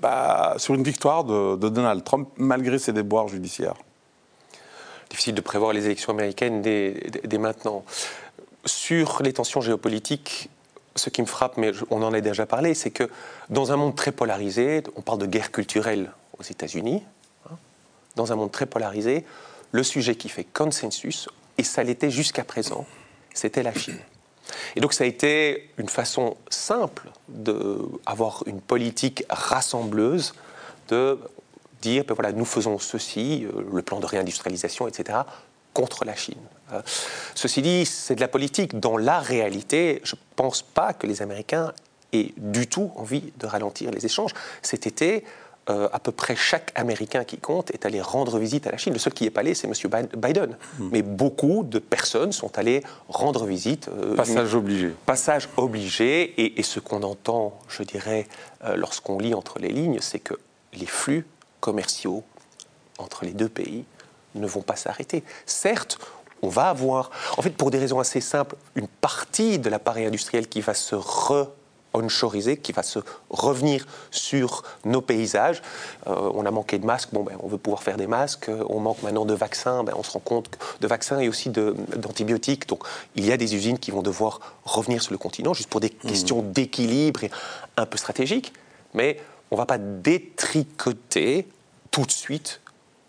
bah, 0.00 0.56
victoire 0.68 1.24
de, 1.24 1.56
Donald 1.56 2.04
Trump, 2.04 2.28
malgré 2.36 2.78
ses 2.78 2.92
déboires 2.92 3.28
judiciaires. 3.28 3.76
Difficile 5.10 5.34
de 5.34 5.40
prévoir 5.40 5.72
les 5.72 5.86
élections 5.86 6.12
américaines 6.12 6.60
dès 6.60 7.38
maintenant. 7.38 7.84
Sur 8.66 9.22
les 9.22 9.32
tensions 9.32 9.60
géopolitiques, 9.60 10.48
ce 10.96 11.10
qui 11.10 11.22
me 11.22 11.26
frappe, 11.26 11.56
mais 11.56 11.72
on 11.90 12.02
en 12.02 12.12
a 12.12 12.20
déjà 12.20 12.46
parlé, 12.46 12.74
c'est 12.74 12.90
que 12.90 13.08
dans 13.50 13.72
un 13.72 13.76
monde 13.76 13.96
très 13.96 14.12
polarisé, 14.12 14.82
on 14.96 15.02
parle 15.02 15.18
de 15.18 15.26
guerre 15.26 15.50
culturelle 15.50 16.12
aux 16.38 16.42
États-Unis, 16.42 17.02
hein, 17.50 17.56
dans 18.16 18.32
un 18.32 18.36
monde 18.36 18.52
très 18.52 18.66
polarisé, 18.66 19.24
le 19.72 19.82
sujet 19.82 20.14
qui 20.14 20.28
fait 20.28 20.44
consensus, 20.44 21.28
et 21.58 21.64
ça 21.64 21.82
l'était 21.82 22.10
jusqu'à 22.10 22.44
présent, 22.44 22.86
c'était 23.34 23.62
la 23.62 23.74
Chine. 23.74 23.98
Et 24.76 24.80
donc 24.80 24.92
ça 24.92 25.04
a 25.04 25.06
été 25.06 25.70
une 25.78 25.88
façon 25.88 26.36
simple 26.48 27.10
d'avoir 27.28 28.42
une 28.46 28.60
politique 28.60 29.24
rassembleuse, 29.30 30.34
de 30.88 31.18
dire, 31.82 32.04
ben 32.04 32.14
voilà, 32.14 32.32
nous 32.32 32.44
faisons 32.44 32.78
ceci, 32.78 33.46
euh, 33.46 33.62
le 33.72 33.82
plan 33.82 34.00
de 34.00 34.06
réindustrialisation, 34.06 34.88
etc., 34.88 35.18
contre 35.74 36.06
la 36.06 36.14
Chine. 36.14 36.40
Euh, 36.72 36.80
ceci 37.34 37.60
dit, 37.60 37.84
c'est 37.84 38.14
de 38.14 38.20
la 38.20 38.28
politique. 38.28 38.80
Dans 38.80 38.96
la 38.96 39.18
réalité, 39.18 40.00
je 40.04 40.14
ne 40.14 40.20
pense 40.36 40.62
pas 40.62 40.94
que 40.94 41.06
les 41.06 41.20
Américains 41.20 41.72
aient 42.12 42.32
du 42.38 42.66
tout 42.66 42.90
envie 42.96 43.32
de 43.38 43.46
ralentir 43.46 43.90
les 43.90 44.06
échanges. 44.06 44.32
Cet 44.62 44.86
été, 44.86 45.24
euh, 45.68 45.88
à 45.92 45.98
peu 45.98 46.12
près 46.12 46.36
chaque 46.36 46.72
Américain 46.74 47.24
qui 47.24 47.38
compte 47.38 47.70
est 47.72 47.86
allé 47.86 48.00
rendre 48.00 48.38
visite 48.38 48.66
à 48.66 48.70
la 48.70 48.78
Chine. 48.78 48.92
Le 48.92 48.98
seul 48.98 49.12
qui 49.12 49.24
n'est 49.24 49.30
pas 49.30 49.40
allé, 49.40 49.54
c'est 49.54 49.66
M. 49.66 50.06
Biden. 50.16 50.56
Hmm. 50.78 50.88
Mais 50.92 51.02
beaucoup 51.02 51.64
de 51.64 51.78
personnes 51.78 52.32
sont 52.32 52.56
allées 52.56 52.82
rendre 53.08 53.44
visite. 53.44 53.88
Euh, 53.88 54.14
passage 54.14 54.54
obligé. 54.54 54.94
Passage 55.06 55.48
obligé. 55.56 56.58
Et, 56.58 56.62
ce 56.62 56.80
qu'on 56.80 57.02
entend, 57.02 57.58
je 57.68 57.82
dirais, 57.82 58.26
lorsqu'on 58.76 59.18
lit 59.18 59.34
entre 59.34 59.58
les 59.58 59.68
lignes, 59.68 59.98
c'est 60.00 60.18
que 60.18 60.34
les 60.72 60.86
flux 60.86 61.26
commerciaux 61.60 62.22
entre 62.98 63.24
les 63.24 63.32
deux 63.32 63.48
pays 63.48 63.84
ne 64.34 64.46
vont 64.46 64.62
pas 64.62 64.76
s'arrêter. 64.76 65.24
Certes, 65.46 65.98
on 66.42 66.48
va 66.48 66.68
avoir, 66.68 67.10
en 67.36 67.42
fait, 67.42 67.50
pour 67.50 67.70
des 67.70 67.78
raisons 67.78 68.00
assez 68.00 68.20
simples, 68.20 68.56
une 68.74 68.88
partie 68.88 69.58
de 69.58 69.70
l'appareil 69.70 70.06
industriel 70.06 70.48
qui 70.48 70.60
va 70.60 70.74
se 70.74 70.94
re 70.94 71.48
onshoriser, 71.94 72.56
qui 72.56 72.72
va 72.72 72.82
se 72.82 72.98
revenir 73.30 73.86
sur 74.10 74.64
nos 74.84 75.00
paysages. 75.00 75.62
Euh, 76.06 76.30
on 76.34 76.44
a 76.44 76.50
manqué 76.50 76.78
de 76.78 76.84
masques, 76.84 77.10
bon, 77.12 77.22
ben, 77.22 77.36
on 77.40 77.48
veut 77.48 77.58
pouvoir 77.58 77.82
faire 77.82 77.96
des 77.96 78.06
masques. 78.06 78.50
On 78.68 78.80
manque 78.80 79.02
maintenant 79.02 79.24
de 79.24 79.34
vaccins, 79.34 79.84
ben, 79.84 79.94
on 79.96 80.02
se 80.02 80.10
rend 80.10 80.20
compte 80.20 80.50
de 80.80 80.86
vaccins 80.86 81.20
et 81.20 81.28
aussi 81.28 81.50
d'antibiotiques. 81.50 82.68
Donc 82.68 82.84
il 83.14 83.24
y 83.24 83.32
a 83.32 83.36
des 83.36 83.54
usines 83.54 83.78
qui 83.78 83.90
vont 83.90 84.02
devoir 84.02 84.40
revenir 84.64 85.02
sur 85.02 85.12
le 85.12 85.18
continent, 85.18 85.54
juste 85.54 85.70
pour 85.70 85.80
des 85.80 85.92
mmh. 86.02 86.08
questions 86.08 86.42
d'équilibre 86.42 87.24
et 87.24 87.30
un 87.76 87.86
peu 87.86 87.96
stratégiques. 87.96 88.52
Mais 88.92 89.20
on 89.50 89.56
ne 89.56 89.60
va 89.60 89.66
pas 89.66 89.78
détricoter 89.78 91.46
tout 91.90 92.04
de 92.04 92.10
suite 92.10 92.60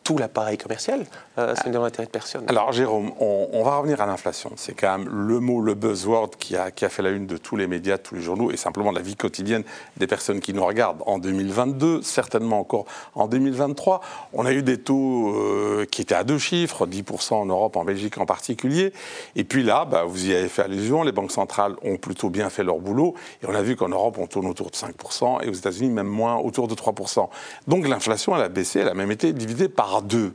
tout 0.05 0.19
l'appareil 0.19 0.57
commercial, 0.57 1.03
euh, 1.39 1.55
c'est 1.61 1.71
dans 1.71 1.81
l'intérêt 1.81 2.05
de 2.05 2.11
personne. 2.11 2.43
Alors 2.47 2.71
Jérôme, 2.71 3.11
on, 3.19 3.63
va 3.63 3.77
revenir 3.77 3.99
à 4.01 4.05
l'inflation. 4.05 4.51
C'est 4.55 4.75
quand 4.75 4.99
même 4.99 5.09
le 5.09 5.39
mot, 5.39 5.59
le 5.59 5.73
buzzword 5.73 6.29
qui 6.37 6.55
a, 6.55 6.69
qui 6.69 6.85
a 6.85 6.89
fait 6.89 7.01
la 7.01 7.09
une 7.09 7.25
de 7.25 7.37
tous 7.37 7.55
les 7.55 7.65
médias, 7.65 7.97
de 7.97 8.03
tous 8.03 8.13
les 8.13 8.21
journaux, 8.21 8.51
et 8.51 8.55
simplement 8.55 8.91
de 8.91 8.97
la 8.97 9.01
vie 9.01 9.15
quotidienne 9.15 9.63
des 9.97 10.05
personnes 10.05 10.41
qui 10.41 10.53
nous 10.53 10.63
regardent 10.63 11.01
en 11.07 11.17
2022, 11.17 12.03
certainement 12.03 12.59
encore 12.59 12.85
en 13.15 13.27
2023. 13.27 14.01
On 14.33 14.45
a 14.45 14.53
eu 14.53 14.61
des 14.61 14.79
taux 14.79 15.33
euh, 15.35 15.87
qui 15.89 16.03
étaient 16.03 16.13
à 16.13 16.23
deux 16.23 16.37
chiffres, 16.37 16.85
10% 16.85 17.33
en 17.33 17.45
Europe, 17.47 17.75
en 17.75 17.83
Belgique 17.83 18.19
en 18.19 18.27
particulier. 18.27 18.93
Et 19.35 19.43
puis 19.43 19.63
là, 19.63 19.85
bah, 19.85 20.03
vous 20.05 20.27
y 20.29 20.35
avez 20.35 20.49
fait 20.49 20.61
allusion, 20.61 21.01
les 21.01 21.13
banques 21.13 21.31
centrales 21.31 21.75
ont 21.81 21.97
plutôt 21.97 22.29
bien 22.29 22.51
fait 22.51 22.63
leur 22.63 22.77
boulot, 22.77 23.15
et 23.41 23.47
on 23.47 23.55
a 23.55 23.63
vu 23.63 23.75
qu'en 23.75 23.89
Europe, 23.89 24.17
on 24.19 24.27
tourne 24.27 24.45
autour 24.45 24.69
de 24.69 24.75
5%, 24.75 25.43
et 25.43 25.49
aux 25.49 25.53
États-Unis, 25.53 25.89
même 25.89 26.05
moins, 26.05 26.35
autour 26.35 26.67
de 26.67 26.75
3%. 26.75 27.27
Donc 27.67 27.87
l'inflation, 27.87 28.35
elle 28.35 28.43
a 28.43 28.49
baissé, 28.49 28.81
elle 28.81 28.89
a 28.89 28.93
même 28.93 29.11
été 29.11 29.33
divisée 29.33 29.67
par 29.67 29.94
deux. 30.01 30.33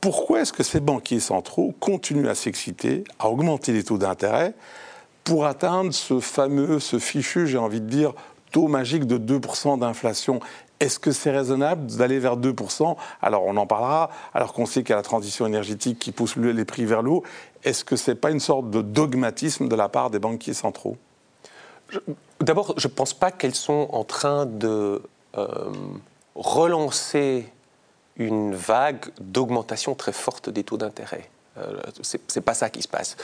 Pourquoi 0.00 0.40
est-ce 0.40 0.52
que 0.52 0.62
ces 0.62 0.80
banquiers 0.80 1.20
centraux 1.20 1.74
continuent 1.78 2.28
à 2.28 2.34
s'exciter, 2.34 3.04
à 3.18 3.28
augmenter 3.28 3.72
les 3.72 3.84
taux 3.84 3.98
d'intérêt 3.98 4.54
pour 5.24 5.44
atteindre 5.44 5.92
ce 5.92 6.20
fameux, 6.20 6.80
ce 6.80 6.98
fichu, 6.98 7.46
j'ai 7.46 7.58
envie 7.58 7.82
de 7.82 7.88
dire, 7.88 8.14
taux 8.50 8.68
magique 8.68 9.06
de 9.06 9.18
2% 9.18 9.78
d'inflation? 9.78 10.40
Est-ce 10.80 10.98
que 10.98 11.12
c'est 11.12 11.30
raisonnable 11.30 11.86
d'aller 11.86 12.18
vers 12.18 12.38
2% 12.38 12.96
Alors 13.20 13.44
on 13.44 13.58
en 13.58 13.66
parlera, 13.66 14.08
alors 14.32 14.54
qu'on 14.54 14.64
sait 14.64 14.82
qu'il 14.82 14.90
y 14.90 14.92
a 14.94 14.96
la 14.96 15.02
transition 15.02 15.46
énergétique 15.46 15.98
qui 15.98 16.10
pousse 16.10 16.36
les 16.36 16.64
prix 16.64 16.86
vers 16.86 17.02
le 17.02 17.10
haut. 17.10 17.22
Est-ce 17.64 17.84
que 17.84 17.96
ce 17.96 18.10
n'est 18.10 18.16
pas 18.16 18.30
une 18.30 18.40
sorte 18.40 18.70
de 18.70 18.80
dogmatisme 18.80 19.68
de 19.68 19.76
la 19.76 19.90
part 19.90 20.08
des 20.08 20.18
banquiers 20.18 20.54
centraux? 20.54 20.96
D'abord, 22.40 22.72
je 22.78 22.88
ne 22.88 22.92
pense 22.92 23.12
pas 23.12 23.30
qu'elles 23.30 23.54
sont 23.54 23.88
en 23.92 24.04
train 24.04 24.46
de 24.46 25.02
euh, 25.36 25.70
relancer 26.34 27.46
une 28.20 28.54
vague 28.54 29.06
d'augmentation 29.18 29.94
très 29.94 30.12
forte 30.12 30.50
des 30.50 30.62
taux 30.62 30.76
d'intérêt. 30.76 31.28
Euh, 31.58 31.80
Ce 32.02 32.16
n'est 32.16 32.42
pas 32.42 32.54
ça 32.54 32.68
qui 32.68 32.82
se 32.82 32.88
passe. 32.88 33.16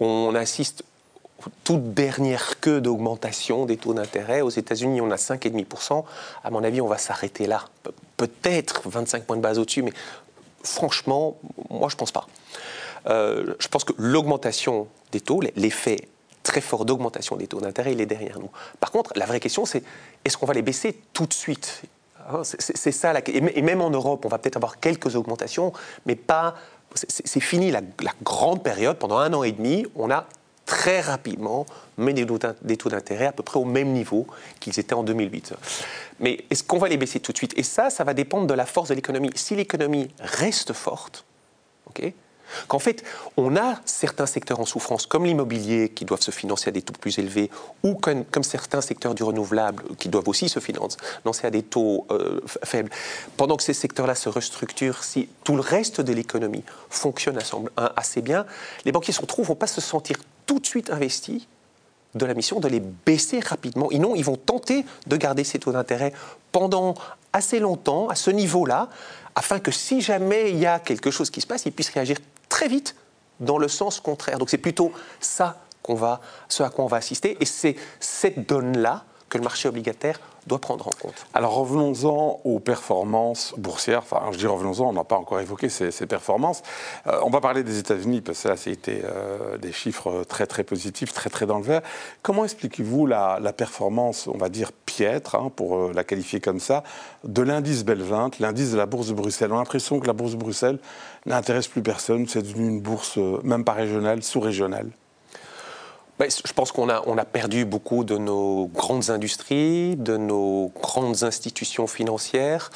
On 0.00 0.34
assiste 0.34 0.84
toute 1.64 1.94
dernière 1.94 2.60
queue 2.60 2.80
d'augmentation 2.80 3.64
des 3.64 3.76
taux 3.76 3.94
d'intérêt. 3.94 4.42
Aux 4.42 4.50
États-Unis, 4.50 5.00
on 5.00 5.10
a 5.10 5.16
5,5%. 5.16 6.04
À 6.44 6.50
mon 6.50 6.64
avis, 6.64 6.80
on 6.80 6.88
va 6.88 6.98
s'arrêter 6.98 7.46
là. 7.46 7.64
Peut-être 8.16 8.88
25 8.88 9.24
points 9.24 9.36
de 9.36 9.42
base 9.42 9.58
au-dessus, 9.58 9.82
mais 9.82 9.92
franchement, 10.62 11.38
moi, 11.70 11.88
je 11.88 11.94
ne 11.94 11.98
pense 11.98 12.12
pas. 12.12 12.26
Euh, 13.06 13.54
je 13.58 13.68
pense 13.68 13.84
que 13.84 13.94
l'augmentation 13.96 14.88
des 15.12 15.20
taux, 15.20 15.40
l'effet 15.56 16.08
très 16.42 16.60
fort 16.60 16.84
d'augmentation 16.84 17.36
des 17.36 17.46
taux 17.46 17.60
d'intérêt, 17.60 17.92
il 17.92 18.00
est 18.00 18.06
derrière 18.06 18.40
nous. 18.40 18.50
Par 18.80 18.90
contre, 18.90 19.12
la 19.14 19.26
vraie 19.26 19.40
question, 19.40 19.64
c'est 19.64 19.82
est-ce 20.24 20.36
qu'on 20.36 20.46
va 20.46 20.54
les 20.54 20.62
baisser 20.62 21.00
tout 21.12 21.26
de 21.26 21.32
suite? 21.32 21.82
Hein, 22.34 22.42
C'est 22.44 22.92
ça, 22.92 23.12
et 23.26 23.62
même 23.62 23.80
en 23.80 23.90
Europe, 23.90 24.24
on 24.24 24.28
va 24.28 24.38
peut-être 24.38 24.56
avoir 24.56 24.80
quelques 24.80 25.16
augmentations, 25.16 25.72
mais 26.06 26.16
pas. 26.16 26.54
C'est 26.94 27.38
fini 27.38 27.70
la, 27.70 27.82
grande 28.24 28.64
période. 28.64 28.96
Pendant 28.96 29.18
un 29.18 29.32
an 29.32 29.44
et 29.44 29.52
demi, 29.52 29.86
on 29.94 30.10
a 30.10 30.26
très 30.66 31.00
rapidement 31.00 31.64
mis 31.98 32.14
des 32.14 32.76
taux 32.76 32.88
d'intérêt 32.88 33.26
à 33.26 33.32
peu 33.32 33.44
près 33.44 33.60
au 33.60 33.64
même 33.64 33.92
niveau 33.92 34.26
qu'ils 34.58 34.78
étaient 34.80 34.94
en 34.94 35.04
2008. 35.04 35.54
Mais 36.18 36.44
est-ce 36.50 36.64
qu'on 36.64 36.78
va 36.78 36.88
les 36.88 36.96
baisser 36.96 37.20
tout 37.20 37.30
de 37.30 37.36
suite? 37.36 37.56
Et 37.56 37.62
ça, 37.62 37.90
ça 37.90 38.02
va 38.02 38.12
dépendre 38.12 38.48
de 38.48 38.54
la 38.54 38.66
force 38.66 38.88
de 38.88 38.94
l'économie. 38.94 39.30
Si 39.36 39.54
l'économie 39.54 40.08
reste 40.18 40.72
forte, 40.72 41.24
ok 41.86 42.12
qu'en 42.68 42.78
fait, 42.78 43.02
on 43.36 43.56
a 43.56 43.80
certains 43.84 44.26
secteurs 44.26 44.60
en 44.60 44.66
souffrance, 44.66 45.06
comme 45.06 45.24
l'immobilier, 45.24 45.88
qui 45.88 46.04
doivent 46.04 46.22
se 46.22 46.30
financer 46.30 46.68
à 46.68 46.72
des 46.72 46.82
taux 46.82 46.92
plus 46.92 47.18
élevés, 47.18 47.50
ou 47.82 47.94
comme, 47.94 48.24
certains 48.42 48.80
secteurs 48.80 49.14
du 49.14 49.22
renouvelable, 49.22 49.84
qui 49.98 50.08
doivent 50.08 50.28
aussi 50.28 50.48
se 50.48 50.60
financer 50.60 50.98
à 51.42 51.50
des 51.50 51.62
taux 51.62 52.06
euh, 52.10 52.40
faibles. 52.64 52.90
Pendant 53.36 53.56
que 53.56 53.62
ces 53.62 53.74
secteurs-là 53.74 54.14
se 54.14 54.28
restructurent, 54.28 55.04
si 55.04 55.28
tout 55.44 55.54
le 55.54 55.60
reste 55.60 56.00
de 56.00 56.12
l'économie 56.12 56.64
fonctionne 56.88 57.38
assez 57.96 58.22
bien, 58.22 58.46
les 58.84 58.92
banquiers 58.92 59.12
se 59.12 59.20
retrouvent, 59.20 59.46
vont 59.46 59.54
pas 59.54 59.66
se 59.66 59.80
sentir 59.80 60.16
tout 60.46 60.58
de 60.58 60.66
suite 60.66 60.90
investis 60.90 61.46
de 62.14 62.26
la 62.26 62.34
mission 62.34 62.60
de 62.60 62.68
les 62.68 62.80
baisser 62.80 63.40
rapidement. 63.40 63.90
Et 63.90 63.98
non, 63.98 64.14
ils 64.14 64.24
vont 64.24 64.36
tenter 64.36 64.84
de 65.06 65.16
garder 65.16 65.44
ces 65.44 65.58
taux 65.58 65.72
d'intérêt 65.72 66.12
pendant 66.52 66.94
assez 67.32 67.60
longtemps, 67.60 68.08
à 68.08 68.14
ce 68.14 68.30
niveau-là, 68.30 68.88
afin 69.34 69.60
que 69.60 69.70
si 69.70 70.00
jamais 70.00 70.50
il 70.50 70.58
y 70.58 70.66
a 70.66 70.80
quelque 70.80 71.10
chose 71.10 71.30
qui 71.30 71.40
se 71.40 71.46
passe, 71.46 71.66
ils 71.66 71.72
puissent 71.72 71.90
réagir 71.90 72.16
très 72.50 72.68
vite 72.68 72.94
dans 73.40 73.56
le 73.56 73.68
sens 73.68 74.00
contraire. 74.00 74.38
Donc 74.38 74.50
c'est 74.50 74.58
plutôt 74.58 74.92
ça 75.18 75.62
qu'on 75.82 75.94
va, 75.94 76.20
ce 76.48 76.62
à 76.62 76.68
quoi 76.68 76.84
on 76.84 76.88
va 76.88 76.98
assister, 76.98 77.38
et 77.40 77.46
c'est 77.46 77.76
cette 78.00 78.46
donne-là 78.46 79.04
que 79.30 79.38
le 79.38 79.44
marché 79.44 79.68
obligataire 79.68 80.20
doit 80.46 80.58
prendre 80.58 80.86
en 80.88 80.90
compte. 80.90 81.26
Alors 81.34 81.54
revenons-en 81.54 82.40
aux 82.44 82.58
performances 82.58 83.54
boursières. 83.56 84.00
Enfin, 84.00 84.22
je 84.32 84.38
dis 84.38 84.46
revenons-en, 84.46 84.88
on 84.88 84.92
n'a 84.92 85.04
pas 85.04 85.16
encore 85.16 85.40
évoqué 85.40 85.68
ces, 85.68 85.90
performances. 86.06 86.62
Euh, 87.06 87.20
on 87.22 87.30
va 87.30 87.40
parler 87.40 87.62
des 87.62 87.78
États-Unis 87.78 88.20
parce 88.20 88.42
que 88.42 88.48
là, 88.48 88.56
c'était 88.56 89.02
euh, 89.04 89.58
des 89.58 89.72
chiffres 89.72 90.24
très 90.28 90.46
très 90.46 90.64
positifs, 90.64 91.12
très 91.12 91.30
très 91.30 91.46
dans 91.46 91.58
le 91.58 91.64
vert. 91.64 91.82
Comment 92.22 92.44
expliquez-vous 92.44 93.06
la, 93.06 93.38
performance, 93.56 94.26
on 94.26 94.38
va 94.38 94.48
dire 94.48 94.72
piètre, 95.00 95.34
hein, 95.34 95.50
pour 95.54 95.76
euh, 95.76 95.92
la 95.94 96.04
qualifier 96.04 96.40
comme 96.40 96.60
ça, 96.60 96.82
de 97.24 97.40
l'indice 97.40 97.84
Bell20, 97.84 98.34
l'indice 98.38 98.72
de 98.72 98.76
la 98.76 98.84
bourse 98.84 99.08
de 99.08 99.14
Bruxelles 99.14 99.50
On 99.50 99.56
a 99.56 99.58
l'impression 99.60 99.98
que 99.98 100.06
la 100.06 100.12
bourse 100.12 100.32
de 100.32 100.36
Bruxelles 100.36 100.78
n'intéresse 101.24 101.68
plus 101.68 101.82
personne. 101.82 102.28
C'est 102.28 102.42
devenu 102.42 102.68
une 102.68 102.80
bourse 102.80 103.18
même 103.42 103.64
pas 103.64 103.72
régionale, 103.72 104.22
sous-régionale. 104.22 104.90
Ben, 106.18 106.28
je 106.30 106.52
pense 106.52 106.70
qu'on 106.70 106.90
a, 106.90 107.02
on 107.06 107.16
a 107.16 107.24
perdu 107.24 107.64
beaucoup 107.64 108.04
de 108.04 108.18
nos 108.18 108.66
grandes 108.66 109.08
industries, 109.08 109.96
de 109.96 110.18
nos 110.18 110.70
grandes 110.78 111.22
institutions 111.22 111.86
financières. 111.86 112.70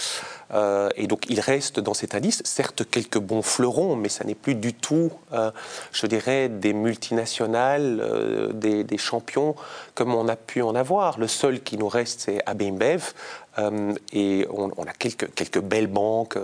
Euh, 0.53 0.91
et 0.97 1.07
donc, 1.07 1.27
il 1.29 1.41
reste 1.41 1.81
dans 1.81 1.95
cet 1.95 2.15
indice, 2.15 2.43
certes, 2.45 2.89
quelques 2.89 3.19
bons 3.19 3.43
fleurons, 3.43 3.97
mais 3.97 4.09
ça 4.09 4.25
n'est 4.25 4.35
plus 4.35 4.55
du 4.55 4.75
tout, 4.75 5.11
euh, 5.33 5.51
je 5.93 6.07
dirais, 6.07 6.49
des 6.49 6.73
multinationales, 6.73 8.01
euh, 8.03 8.53
des, 8.53 8.99
champions 8.99 9.57
comme 9.95 10.15
on 10.15 10.29
a 10.29 10.37
pu 10.37 10.63
en 10.63 10.75
avoir. 10.75 11.19
Le 11.19 11.27
seul 11.27 11.61
qui 11.61 11.77
nous 11.77 11.89
reste, 11.89 12.21
c'est 12.21 12.41
AB 12.47 12.63
InBev. 12.63 13.13
et 14.13 14.47
on, 14.51 14.69
a 14.85 14.93
quelques, 14.93 15.33
quelques 15.35 15.61
belles 15.61 15.89
banques, 15.89 16.39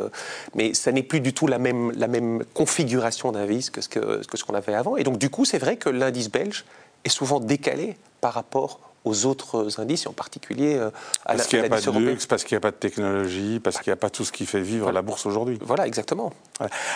mais 0.55 0.75
ça 0.75 0.93
n'est 0.93 1.03
plus 1.03 1.21
du 1.21 1.33
tout 1.33 1.47
la 1.47 1.59
même, 1.59 1.93
la 1.93 2.09
même 2.09 2.45
configuration 2.55 3.33
d'indice 3.33 3.71
que 3.71 3.81
ce 3.81 3.89
qu'on 3.89 4.21
que 4.29 4.37
ce 4.37 4.45
qu'on 4.45 4.55
avait 4.55 4.75
avant. 4.75 4.97
Et 4.97 5.05
donc, 5.05 5.19
du 5.19 5.31
coup, 5.31 5.45
c'est 5.45 5.59
vrai 5.59 5.77
que 5.77 5.89
l'indice 5.89 6.31
belge 6.31 6.65
est 7.05 7.09
souvent 7.09 7.41
décalé 7.41 7.97
par 8.21 8.35
rapport 8.35 8.90
aux 9.05 9.27
autres 9.27 9.81
indices, 9.81 10.07
en 10.07 10.13
particulier 10.13 10.77
euh, 10.77 10.91
à 11.25 11.35
parce 11.35 11.47
qu'il 11.47 11.61
n'y 11.61 11.67
a 11.67 11.69
pas 11.69 11.81
de 11.81 11.99
luxe, 11.99 12.27
parce 12.27 12.45
qu'il 12.45 12.55
n'y 12.55 12.59
a 12.59 12.61
pas 12.61 12.71
de 12.71 12.77
technologie, 12.77 13.61
parce 13.61 13.79
qu'il 13.79 13.91
n'y 13.91 13.95
a 13.95 13.97
pas 13.97 14.11
tout 14.11 14.25
ce 14.25 14.33
qui 14.33 14.47
fait 14.47 14.61
vivre 14.61 14.93
la 14.93 15.03
bourse 15.03 15.27
aujourd'hui. 15.27 15.59
Voilà, 15.63 15.87
exactement. 15.87 16.33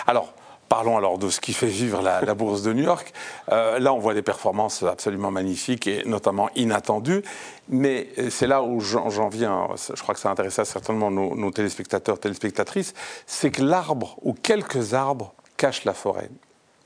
Alors, 0.07 0.33
Parlons 0.67 0.97
alors 0.97 1.19
de 1.19 1.29
ce 1.29 1.39
qui 1.39 1.53
fait 1.53 1.67
vivre 1.67 2.01
la, 2.01 2.33
bourse 2.33 2.63
de 2.63 2.73
New 2.73 2.83
York. 2.83 3.13
Euh, 3.51 3.77
là, 3.77 3.93
on 3.93 3.99
voit 3.99 4.15
des 4.15 4.23
performances 4.23 4.81
absolument 4.81 5.29
magnifiques 5.29 5.85
et 5.85 6.01
notamment 6.07 6.49
inattendues. 6.55 7.23
Mais 7.69 8.09
c'est 8.31 8.47
là 8.47 8.63
où 8.63 8.79
j'en 8.79 9.29
viens, 9.29 9.67
je 9.75 10.01
crois 10.01 10.15
que 10.15 10.19
ça 10.19 10.31
intéresse 10.31 10.55
certainement 10.63 11.11
nos, 11.11 11.35
nos 11.35 11.51
téléspectateurs, 11.51 12.19
téléspectatrices, 12.19 12.95
c'est 13.27 13.51
que 13.51 13.61
l'arbre 13.61 14.17
ou 14.23 14.33
quelques 14.33 14.95
arbres 14.95 15.35
cachent 15.55 15.85
la 15.85 15.93
forêt. 15.93 16.31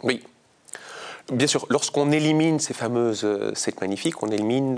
Oui, 0.03 0.23
Bien 1.31 1.47
sûr, 1.47 1.65
lorsqu'on 1.69 2.11
élimine 2.11 2.59
ces 2.59 2.73
fameuses 2.73 3.25
7 3.53 3.75
euh, 3.75 3.77
magnifiques, 3.81 4.23
on 4.23 4.29
élimine 4.29 4.77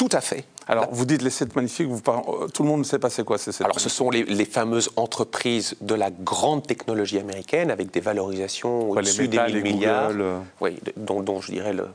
tout 0.00 0.08
à 0.12 0.22
fait. 0.22 0.44
Alors, 0.66 0.88
vous 0.92 1.04
dites 1.04 1.20
les 1.20 1.28
7 1.28 1.54
magnifiques, 1.54 1.86
vous 1.86 2.00
euh, 2.08 2.48
tout 2.48 2.62
le 2.62 2.70
monde 2.70 2.78
ne 2.78 2.84
sait 2.84 2.98
pas 2.98 3.10
c'est 3.10 3.22
quoi 3.22 3.36
ces 3.36 3.52
7 3.52 3.66
Alors, 3.66 3.78
ce 3.78 3.90
sont 3.90 4.08
les, 4.08 4.44
fameuses 4.46 4.88
entreprises 4.96 5.76
de 5.82 5.94
la 5.94 6.10
grande 6.10 6.66
technologie 6.66 7.18
américaine 7.18 7.70
avec 7.70 7.90
des 7.90 8.00
valorisations 8.00 8.88
au-dessus 8.88 9.28
des 9.28 9.38
1000 9.38 9.62
milliards. 9.62 10.12
Euh. 10.12 10.38
Oui, 10.62 10.78
dont, 10.96 11.42
je 11.42 11.52
dirais, 11.52 11.74
le, 11.74 11.86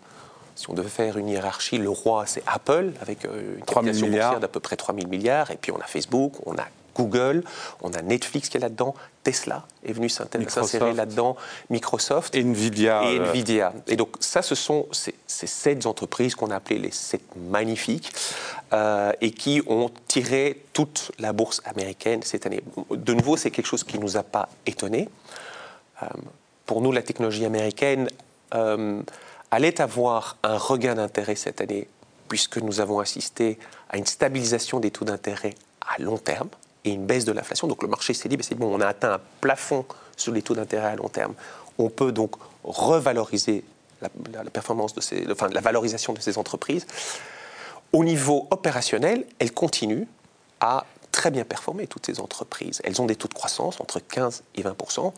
si 0.56 0.70
on 0.70 0.74
devait 0.74 0.88
faire 0.88 1.18
une 1.18 1.30
hiérarchie, 1.30 1.80
le 1.80 1.90
roi, 1.90 2.28
c'est 2.28 2.44
Apple, 2.46 2.92
avec 3.02 3.24
une 3.24 3.66
capitalisation 3.66 4.08
boursière 4.08 4.40
d'à 4.40 4.50
peu 4.50 4.60
près 4.60 4.76
3000 4.76 5.08
milliards. 5.08 5.50
Et 5.50 5.58
puis, 5.58 5.72
on 5.72 5.80
a 5.80 5.88
Facebook, 5.88 6.34
on 6.46 6.54
a 6.54 6.68
Google, 6.96 7.44
on 7.82 7.92
a 7.94 8.02
Netflix 8.02 8.50
qui 8.50 8.58
est 8.58 8.60
là-dedans, 8.60 8.96
Tesla 9.24 9.66
est 9.84 9.92
venu 9.92 10.08
s'insérer 10.08 10.94
là-dedans, 10.94 11.36
Microsoft 11.70 12.34
et 12.36 12.44
Nvidia. 12.44 13.04
Et 13.04 13.20
euh, 13.20 13.30
Nvidia. 13.30 13.74
Et 13.88 13.96
donc 13.96 14.16
ça, 14.20 14.42
ce 14.42 14.56
sont 14.56 14.88
ces, 14.92 15.16
sept 15.28 15.86
entreprises 15.86 16.36
qu'on 16.36 16.52
a 16.52 16.56
appelées 16.56 16.80
les 16.80 16.92
sept 16.92 17.24
magnifiques 17.36 18.14
euh, 18.74 19.12
et 19.22 19.32
qui 19.32 19.62
ont 19.68 19.90
tiré 20.08 20.64
toute 20.74 21.12
la 21.20 21.34
bourse 21.34 21.62
américaine 21.66 22.22
cette 22.24 22.46
année. 22.46 22.64
De 22.92 23.14
nouveau, 23.14 23.36
c'est 23.36 23.52
quelque 23.52 23.68
chose 23.68 23.84
qui 23.84 23.98
ne 23.98 24.04
nous 24.04 24.16
a 24.16 24.24
pas 24.24 24.48
étonnés. 24.66 25.10
Euh, 26.02 26.08
pour 26.66 26.82
nous, 26.82 26.92
la 26.92 27.02
technologie 27.02 27.46
américaine 27.46 28.08
allait 29.52 29.82
avoir 29.82 30.38
un 30.44 30.58
regain 30.58 30.96
d'intérêt 30.96 31.36
cette 31.36 31.60
année 31.60 31.90
puisque 32.30 32.58
nous 32.58 32.80
avons 32.80 33.00
assisté 33.00 33.60
à 33.90 33.98
une 33.98 34.06
stabilisation 34.06 34.80
des 34.80 34.92
taux 34.92 35.06
d'intérêt 35.06 35.56
à 35.82 36.02
long 36.02 36.18
terme 36.18 36.50
et 36.86 36.92
une 36.92 37.06
baisse 37.06 37.26
de 37.26 37.32
l'inflation. 37.32 37.68
Donc 37.68 37.82
le 37.84 37.90
marché 37.90 38.14
s'est 38.14 38.30
dit, 38.30 38.38
bon, 38.56 38.74
on 38.74 38.80
a 38.80 38.88
atteint 38.88 39.14
un 39.14 39.22
plafond 39.42 39.86
sur 40.16 40.32
les 40.32 40.42
taux 40.42 40.56
d'intérêt 40.56 40.88
à 40.88 40.96
long 40.96 41.10
terme. 41.10 41.34
On 41.78 41.90
peut 41.90 42.12
donc 42.12 42.36
revaloriser 42.64 43.66
la, 44.02 44.10
performance 44.52 44.94
de 44.94 45.02
ces, 45.02 45.26
enfin, 45.32 45.50
la 45.50 45.62
valorisation 45.62 46.14
de 46.14 46.22
ces 46.22 46.38
entreprises. 46.38 46.86
Au 47.92 48.04
niveau 48.04 48.48
opérationnel, 48.52 49.26
elles 49.40 49.54
continuent 49.54 50.06
à 50.60 50.86
très 51.12 51.32
bien 51.32 51.46
performer, 51.46 51.88
toutes 51.88 52.06
ces 52.06 52.20
entreprises. 52.20 52.82
Elles 52.84 53.02
ont 53.02 53.06
des 53.06 53.16
taux 53.16 53.30
de 53.30 53.34
croissance 53.34 53.80
entre 53.80 54.00
15 54.00 54.44
et 54.56 54.64
20% 54.64 55.14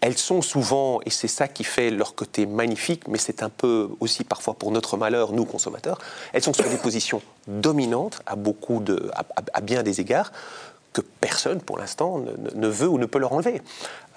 Elles 0.00 0.16
sont 0.16 0.40
souvent, 0.40 1.00
et 1.04 1.10
c'est 1.10 1.28
ça 1.28 1.48
qui 1.48 1.64
fait 1.64 1.90
leur 1.90 2.14
côté 2.14 2.46
magnifique, 2.46 3.06
mais 3.08 3.18
c'est 3.18 3.42
un 3.42 3.50
peu 3.50 3.90
aussi 4.00 4.24
parfois 4.24 4.54
pour 4.54 4.70
notre 4.70 4.96
malheur, 4.96 5.32
nous 5.32 5.44
consommateurs, 5.44 5.98
elles 6.32 6.42
sont 6.42 6.54
sur 6.54 6.68
des 6.70 6.78
positions 6.78 7.20
dominantes 7.46 8.22
à, 8.24 8.36
beaucoup 8.36 8.80
de, 8.80 9.10
à 9.52 9.60
bien 9.60 9.82
des 9.82 10.00
égards 10.00 10.32
que 10.94 11.00
personne, 11.00 11.60
pour 11.60 11.76
l'instant, 11.76 12.22
ne, 12.54 12.68
veut 12.68 12.88
ou 12.88 12.98
ne 12.98 13.06
peut 13.06 13.18
leur 13.18 13.32
enlever. 13.32 13.60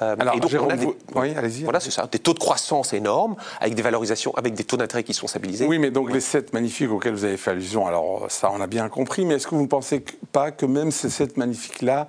Euh, 0.03 0.15
Alors, 0.19 0.35
et 0.35 0.39
donc, 0.39 0.51
on 0.61 0.69
a 0.69 0.77
des, 0.77 0.85
oui, 1.15 1.33
allez-y. 1.35 1.63
Voilà, 1.63 1.79
c'est 1.79 1.91
ça. 1.91 2.07
Des 2.09 2.19
taux 2.19 2.35
de 2.35 2.39
croissance 2.39 2.93
énormes, 2.93 3.35
avec 3.59 3.73
des 3.73 3.81
valorisations, 3.81 4.33
avec 4.35 4.53
des 4.53 4.63
taux 4.63 4.77
d'intérêt 4.77 5.03
qui 5.03 5.15
sont 5.15 5.25
stabilisés. 5.25 5.65
Oui, 5.65 5.79
mais 5.79 5.89
donc 5.89 6.13
les 6.13 6.21
sept 6.21 6.53
magnifiques 6.53 6.91
auxquels 6.91 7.13
vous 7.13 7.25
avez 7.25 7.37
fait 7.37 7.51
allusion, 7.51 7.87
alors 7.87 8.27
ça, 8.29 8.51
on 8.53 8.61
a 8.61 8.67
bien 8.67 8.87
compris, 8.89 9.25
mais 9.25 9.35
est-ce 9.35 9.47
que 9.47 9.55
vous 9.55 9.63
ne 9.63 9.67
pensez 9.67 10.05
pas 10.31 10.51
que 10.51 10.67
même 10.67 10.91
ces 10.91 11.09
sept 11.09 11.35
magnifiques-là 11.35 12.05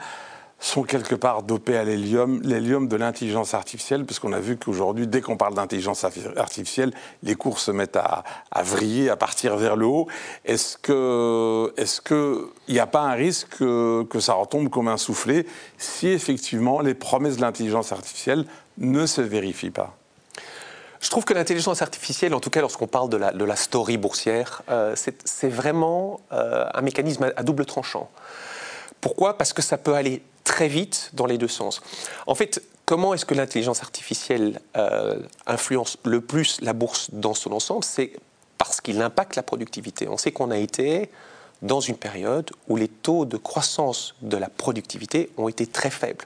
sont 0.61 0.83
quelque 0.83 1.15
part 1.15 1.45
dopés 1.45 1.77
à 1.77 1.85
l'hélium, 1.85 2.41
l'hélium 2.43 2.89
de 2.89 2.97
l'intelligence 2.97 3.55
artificielle, 3.55 4.05
puisqu'on 4.05 4.33
a 4.33 4.41
vu 4.41 4.57
qu'aujourd'hui, 4.57 5.07
dès 5.07 5.21
qu'on 5.21 5.37
parle 5.37 5.55
d'intelligence 5.55 6.05
artificielle, 6.37 6.93
les 7.23 7.37
cours 7.37 7.61
se 7.61 7.71
mettent 7.71 7.97
à, 7.97 8.25
vriller, 8.63 9.09
à 9.09 9.17
partir 9.17 9.57
vers 9.57 9.77
le 9.77 9.87
haut. 9.87 10.09
Est-ce 10.45 10.77
que, 10.77 11.73
est-ce 11.77 12.01
que 12.01 12.51
il 12.67 12.75
n'y 12.75 12.81
a 12.81 12.89
pas 12.89 13.03
un 13.03 13.13
risque 13.13 13.59
que, 13.59 14.21
ça 14.21 14.35
retombe 14.35 14.69
comme 14.69 14.89
un 14.89 14.97
soufflet 14.97 15.47
si 15.79 16.09
effectivement 16.09 16.81
les 16.81 16.95
promesses 16.95 17.37
de 17.37 17.43
l'intelligence 17.43 17.93
artificielle 17.93 18.45
ne 18.79 19.07
se 19.07 19.21
vérifient 19.21 19.71
pas? 19.71 19.95
Je 21.01 21.09
trouve 21.11 21.25
que 21.25 21.35
l'intelligence 21.35 21.81
artificielle, 21.83 22.35
en 22.35 22.41
tout 22.41 22.51
cas 22.51 22.61
lorsqu'on 22.61 22.89
parle 22.89 23.09
de 23.09 23.17
la, 23.17 23.31
de 23.31 23.45
la 23.45 23.55
story 23.55 23.97
boursière, 23.97 24.63
euh, 24.69 24.97
c'est 24.97 25.49
vraiment 25.49 26.19
euh, 26.33 26.67
un 26.75 26.81
mécanisme 26.81 27.33
à 27.37 27.43
double 27.45 27.65
tranchant. 27.65 28.11
Pourquoi? 29.01 29.39
Parce 29.39 29.53
que 29.53 29.63
ça 29.63 29.79
peut 29.79 29.95
aller 29.95 30.23
très 30.49 30.67
vite 30.67 31.11
dans 31.13 31.27
les 31.27 31.37
deux 31.37 31.49
sens. 31.49 31.83
En 32.27 32.35
fait, 32.35 32.63
comment 32.87 33.13
est-ce 33.13 33.27
que 33.27 33.35
l'intelligence 33.35 33.83
artificielle 33.83 34.61
euh, 34.79 35.21
influence 35.47 35.99
le 36.05 36.23
plus 36.23 36.59
la 36.63 36.73
bourse 36.73 37.11
dans 37.13 37.35
son 37.35 37.53
ensemble? 37.53 37.85
C'est 37.85 38.13
parce 38.57 38.81
qu'il 38.81 39.01
impacte 39.03 39.37
la 39.37 39.43
productivité. 39.43 40.09
On 40.09 40.17
sait 40.17 40.33
qu'on 40.33 40.51
a 40.51 40.57
été 40.57 41.11
dans 41.61 41.81
une 41.81 41.99
période 41.99 42.51
où 42.67 42.77
les 42.77 42.89
taux 42.89 43.27
de 43.27 43.37
croissance 43.37 44.15
de 44.23 44.39
la 44.39 44.49
productivité 44.49 45.31
ont 45.37 45.49
été 45.49 45.67
très 45.67 45.91
faibles. 45.91 46.25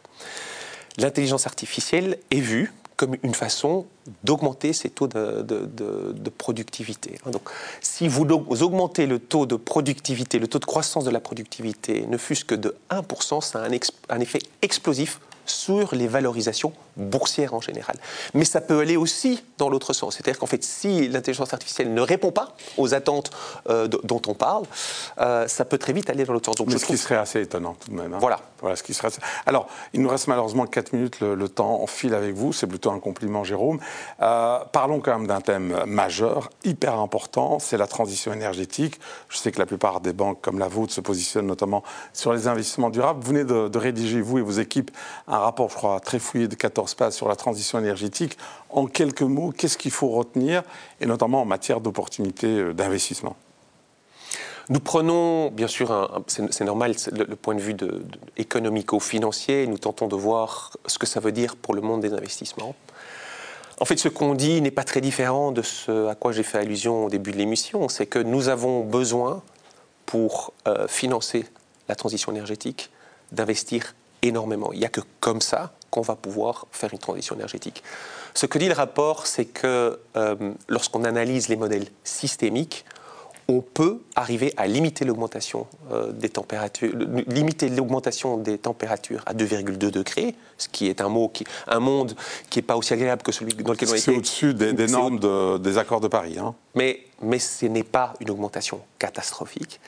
L'intelligence 0.99 1.47
artificielle 1.47 2.19
est 2.31 2.41
vue 2.41 2.73
comme 3.03 3.17
une 3.25 3.35
façon 3.35 3.87
d'augmenter 4.23 4.73
ces 4.73 4.89
taux 4.89 5.09
de, 5.09 6.31
productivité. 6.39 7.19
Donc, 7.27 7.43
si 7.81 8.07
vous 8.07 8.23
augmentez 8.23 9.07
le 9.07 9.19
taux 9.19 9.45
de 9.45 9.57
productivité, 9.57 10.39
le 10.39 10.47
taux 10.47 10.61
de 10.61 10.65
croissance 10.65 11.05
de 11.05 11.11
la 11.11 11.19
productivité, 11.19 12.07
ne 12.07 12.17
fût-ce 12.17 12.45
que 12.45 12.55
de 12.55 12.77
1%, 12.91 13.41
ça 13.41 13.65
a 13.65 14.15
un 14.15 14.21
effet 14.21 14.39
explosif 14.63 15.19
sur 15.47 15.95
les 15.95 16.09
valorisations 16.09 16.73
boursières 16.97 17.55
en 17.55 17.61
général. 17.61 17.97
Mais 18.35 18.45
ça 18.45 18.61
peut 18.61 18.81
aller 18.81 18.97
aussi 18.97 19.43
dans 19.59 19.69
l'autre 19.69 19.93
sens. 19.93 20.15
C'est-à-dire 20.15 20.39
qu'en 20.39 20.47
fait, 20.47 20.63
si 20.63 21.09
l'intelligence 21.09 21.53
artificielle 21.53 21.93
ne 21.93 22.01
répond 22.01 22.33
pas 22.33 22.55
aux 22.77 22.95
attentes 22.95 23.31
euh, 23.69 23.89
dont 23.89 24.23
on 24.27 24.35
parle, 24.35 24.65
euh, 25.19 25.49
ça 25.49 25.65
peut 25.65 25.79
très 25.79 25.93
vite 25.93 26.11
aller 26.11 26.25
dans 26.25 26.33
l'autre 26.33 26.47
sens. 26.47 26.57
Donc, 26.57 26.69
Mais 26.69 26.79
ce 26.79 26.87
qui 26.87 26.99
serait 26.99 27.17
assez 27.17 27.41
étonnant 27.41 27.77
tout 27.81 27.91
de 27.91 27.97
même. 27.97 28.15
Hein. 28.15 28.19
Voilà. 28.21 28.41
voilà 28.61 28.77
ce 28.77 28.83
qui 28.83 28.95
serait 28.95 29.09
Alors, 29.47 29.69
il 29.93 30.03
nous 30.03 30.09
reste 30.09 30.29
malheureusement 30.29 30.67
4 30.67 30.93
minutes, 30.93 31.21
le, 31.21 31.49
temps 31.49 31.83
en 31.83 31.87
file 31.87 32.15
avec 32.15 32.35
vous, 32.35 32.53
c'est 32.53 32.67
plutôt 32.67 32.91
un 32.91 32.99
compliment 32.99 33.45
Jérôme. 33.45 33.79
Euh, 34.21 34.59
parlons 34.73 35.01
quand 35.01 35.19
même 35.19 35.27
d'un 35.27 35.41
thème 35.41 35.85
majeur, 35.87 36.51
hyper 36.65 36.99
important, 36.99 37.59
c'est 37.59 37.77
la 37.77 37.87
transition 37.87 38.33
énergétique. 38.33 39.01
Je 39.29 39.39
sais 39.39 39.53
que 39.53 39.59
la 39.59 39.67
plupart 39.67 40.01
des 40.01 40.13
banques 40.13 40.41
comme 40.41 40.59
la 40.59 40.69
vôtre 40.69 40.93
se 40.93 41.01
positionnent 41.01 41.47
notamment 41.47 41.83
sur 42.13 42.33
les 42.33 42.49
investissements 42.49 42.91
durables. 42.91 43.21
Vous 43.21 43.29
venez 43.29 43.45
de, 43.45 43.69
de 43.69 43.79
rédiger, 43.79 44.21
vous 44.21 44.39
et 44.39 44.43
vos 44.43 44.53
équipes, 44.53 44.91
un 45.33 45.39
rapport, 45.39 45.71
je 45.71 45.77
crois, 45.77 45.99
très 45.99 46.19
fouillé 46.19 46.47
de 46.47 46.55
14 46.55 46.95
pages 46.95 47.15
sur 47.15 47.27
la 47.29 47.37
transition 47.37 47.79
énergétique. 47.79 48.37
En 48.71 48.87
quelques 48.87 49.23
mots, 49.23 49.51
qu'est-ce 49.51 49.79
qu'il 49.79 49.91
faut 49.91 50.09
retenir, 50.09 50.63
et 51.01 51.07
notamment 51.07 51.41
en 51.41 51.45
matière 51.47 51.81
d'opportunités 51.81 52.59
euh, 52.59 52.73
d'investissement? 52.75 53.37
Nous 54.69 54.81
prenons, 54.81 55.51
bien 55.51 55.67
sûr, 55.67 56.23
c'est 56.29 56.65
normal, 56.65 56.95
le, 57.11 57.35
point 57.35 57.55
de 57.55 57.61
vue 57.61 57.75
de, 57.75 58.05
économico-financier, 58.37 59.67
nous 59.67 59.79
tentons 59.79 60.07
de 60.07 60.15
voir 60.15 60.77
ce 60.87 60.99
que 60.99 61.07
ça 61.07 61.19
veut 61.19 61.33
dire 61.33 61.57
pour 61.57 61.75
le 61.75 61.81
monde 61.81 62.01
des 62.01 62.13
investissements. 62.13 62.75
En 63.81 63.85
fait, 63.85 63.97
ce 63.97 64.09
qu'on 64.09 64.35
dit 64.35 64.61
n'est 64.61 64.71
pas 64.71 64.85
très 64.85 65.01
différent 65.01 65.51
de 65.51 65.63
ce 65.63 66.07
à 66.07 66.15
quoi 66.15 66.31
j'ai 66.31 66.45
fait 66.45 66.59
allusion 66.59 67.07
au 67.07 67.09
début 67.11 67.33
de 67.33 67.39
l'émission, 67.39 67.89
c'est 67.89 68.07
que 68.07 68.21
nous 68.21 68.49
avons 68.49 68.85
besoin, 68.85 69.43
pour 70.07 70.53
euh, 70.69 70.87
financer 70.89 71.47
la 71.89 71.97
transition 71.97 72.33
énergétique, 72.33 72.91
d'investir 73.33 73.95
énormément. 74.23 74.73
Il 74.73 74.79
n'y 74.79 74.85
a 74.85 74.89
que 74.89 75.01
comme 75.21 75.41
ça 75.41 75.73
qu'on 75.91 76.01
va 76.01 76.17
pouvoir 76.17 76.67
faire 76.73 76.93
une 76.93 76.99
transition 76.99 77.35
énergétique. 77.35 77.83
Ce 78.35 78.47
que 78.47 78.59
dit 78.59 78.69
le 78.69 78.75
rapport, 78.75 79.27
c'est 79.27 79.45
que 79.45 80.01
euh, 80.17 80.55
lorsqu'on 80.69 81.05
analyse 81.05 81.49
les 81.49 81.57
modèles 81.57 81.87
systémiques, 82.03 82.85
on 83.49 83.61
peut 83.61 84.01
arriver 84.15 84.55
à 84.57 84.67
limiter 84.67 85.05
l'augmentation 85.05 85.67
euh, 85.91 86.13
des 86.13 86.29
températures, 86.29 86.95
limiter 87.27 87.69
l'augmentation 87.69 88.39
des 88.39 88.57
températures 88.57 89.23
à 89.27 89.35
2,2 89.35 89.77
degrés, 89.77 90.35
ce 90.57 90.69
qui 90.69 90.87
est 90.89 91.01
un 91.01 91.09
mot 91.09 91.29
qui, 91.29 91.45
un 91.67 91.81
monde 91.81 92.15
qui 92.49 92.59
n'est 92.59 92.63
pas 92.63 92.77
aussi 92.77 92.95
agréable 92.95 93.23
que 93.23 93.33
celui 93.33 93.53
dans 93.53 93.73
lequel 93.73 93.91
on 93.91 93.95
est. 93.95 93.99
C'est 93.99 94.17
au-dessus 94.17 94.55
des, 94.55 94.73
normes 94.87 95.59
des 95.59 95.79
accords 95.79 96.01
de 96.01 96.09
Paris. 96.09 96.39
Hein. 96.39 96.55
Mais, 96.75 97.01
mais 97.21 97.39
ce 97.39 97.67
n'est 97.67 97.83
pas 97.83 98.15
une 98.21 98.31
augmentation 98.31 98.81
catastrophique. 98.99 99.81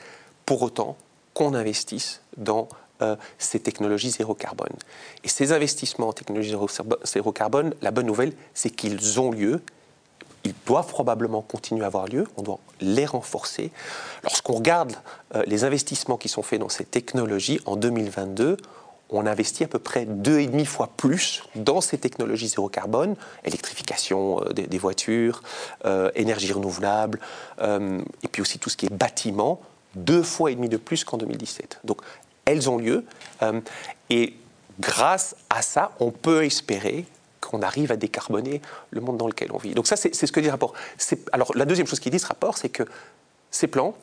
Pour 0.45 0.61
autant, 0.61 0.97
qu'on 1.33 1.53
investisse 1.53 2.21
dans 2.37 2.67
euh, 3.01 3.15
ces 3.37 3.59
technologies 3.59 4.11
zéro 4.11 4.33
carbone. 4.33 4.71
Et 5.25 5.27
ces 5.27 5.51
investissements 5.51 6.07
en 6.07 6.13
technologies 6.13 6.55
zéro 7.03 7.31
carbone, 7.33 7.73
la 7.81 7.91
bonne 7.91 8.05
nouvelle, 8.05 8.31
c'est 8.53 8.69
qu'ils 8.69 9.19
ont 9.19 9.31
lieu. 9.31 9.61
Ils 10.45 10.53
doivent 10.65 10.87
probablement 10.87 11.41
continuer 11.41 11.83
à 11.83 11.87
avoir 11.87 12.07
lieu, 12.07 12.25
on 12.37 12.41
doit 12.41 12.59
les 12.79 13.05
renforcer. 13.05 13.71
Lorsqu'on 14.23 14.53
regarde 14.53 14.93
euh, 15.35 15.43
les 15.45 15.65
investissements 15.65 16.17
qui 16.17 16.29
sont 16.29 16.41
faits 16.41 16.59
dans 16.59 16.69
ces 16.69 16.85
technologies 16.85 17.59
en 17.65 17.75
2022, 17.75 18.57
on 19.09 19.25
investit 19.25 19.65
à 19.65 19.67
peu 19.67 19.79
près 19.79 20.05
deux 20.05 20.39
et 20.39 20.47
demi 20.47 20.65
fois 20.65 20.89
plus 20.95 21.43
dans 21.55 21.81
ces 21.81 21.97
technologies 21.97 22.47
zéro 22.47 22.69
carbone, 22.69 23.15
électrification 23.43 24.41
euh, 24.41 24.53
des, 24.53 24.77
voitures, 24.77 25.43
énergie 26.15 26.53
renouvelable, 26.53 27.19
et 27.61 28.27
puis 28.31 28.41
aussi 28.41 28.57
tout 28.57 28.69
ce 28.69 28.77
qui 28.77 28.85
est 28.85 28.93
bâtiment, 28.93 29.59
deux 29.95 30.23
fois 30.23 30.51
et 30.51 30.55
demi 30.55 30.69
de 30.69 30.77
plus 30.77 31.03
qu'en 31.03 31.17
2017. 31.17 31.79
Donc 31.83 32.01
elles 32.45 32.69
ont 32.69 32.77
lieu. 32.77 33.05
Euh, 33.41 33.59
et 34.09 34.35
grâce 34.79 35.35
à 35.49 35.61
ça, 35.61 35.91
on 35.99 36.11
peut 36.11 36.45
espérer 36.45 37.05
qu'on 37.41 37.61
arrive 37.61 37.91
à 37.91 37.95
décarboner 37.95 38.61
le 38.91 39.01
monde 39.01 39.17
dans 39.17 39.27
lequel 39.27 39.51
on 39.51 39.57
vit. 39.57 39.73
Donc 39.73 39.87
ça, 39.87 39.95
c'est 39.95 40.13
ce 40.13 40.31
que 40.31 40.39
dit 40.39 40.47
le 40.47 40.51
rapport. 40.51 40.73
Alors 41.31 41.51
la 41.55 41.65
deuxième 41.65 41.87
chose 41.87 41.99
qu'il 41.99 42.11
dit 42.11 42.19
ce 42.19 42.27
rapport, 42.27 42.57
c'est 42.57 42.69
que 42.69 42.83
ces 43.51 43.67
plans, 43.67 43.95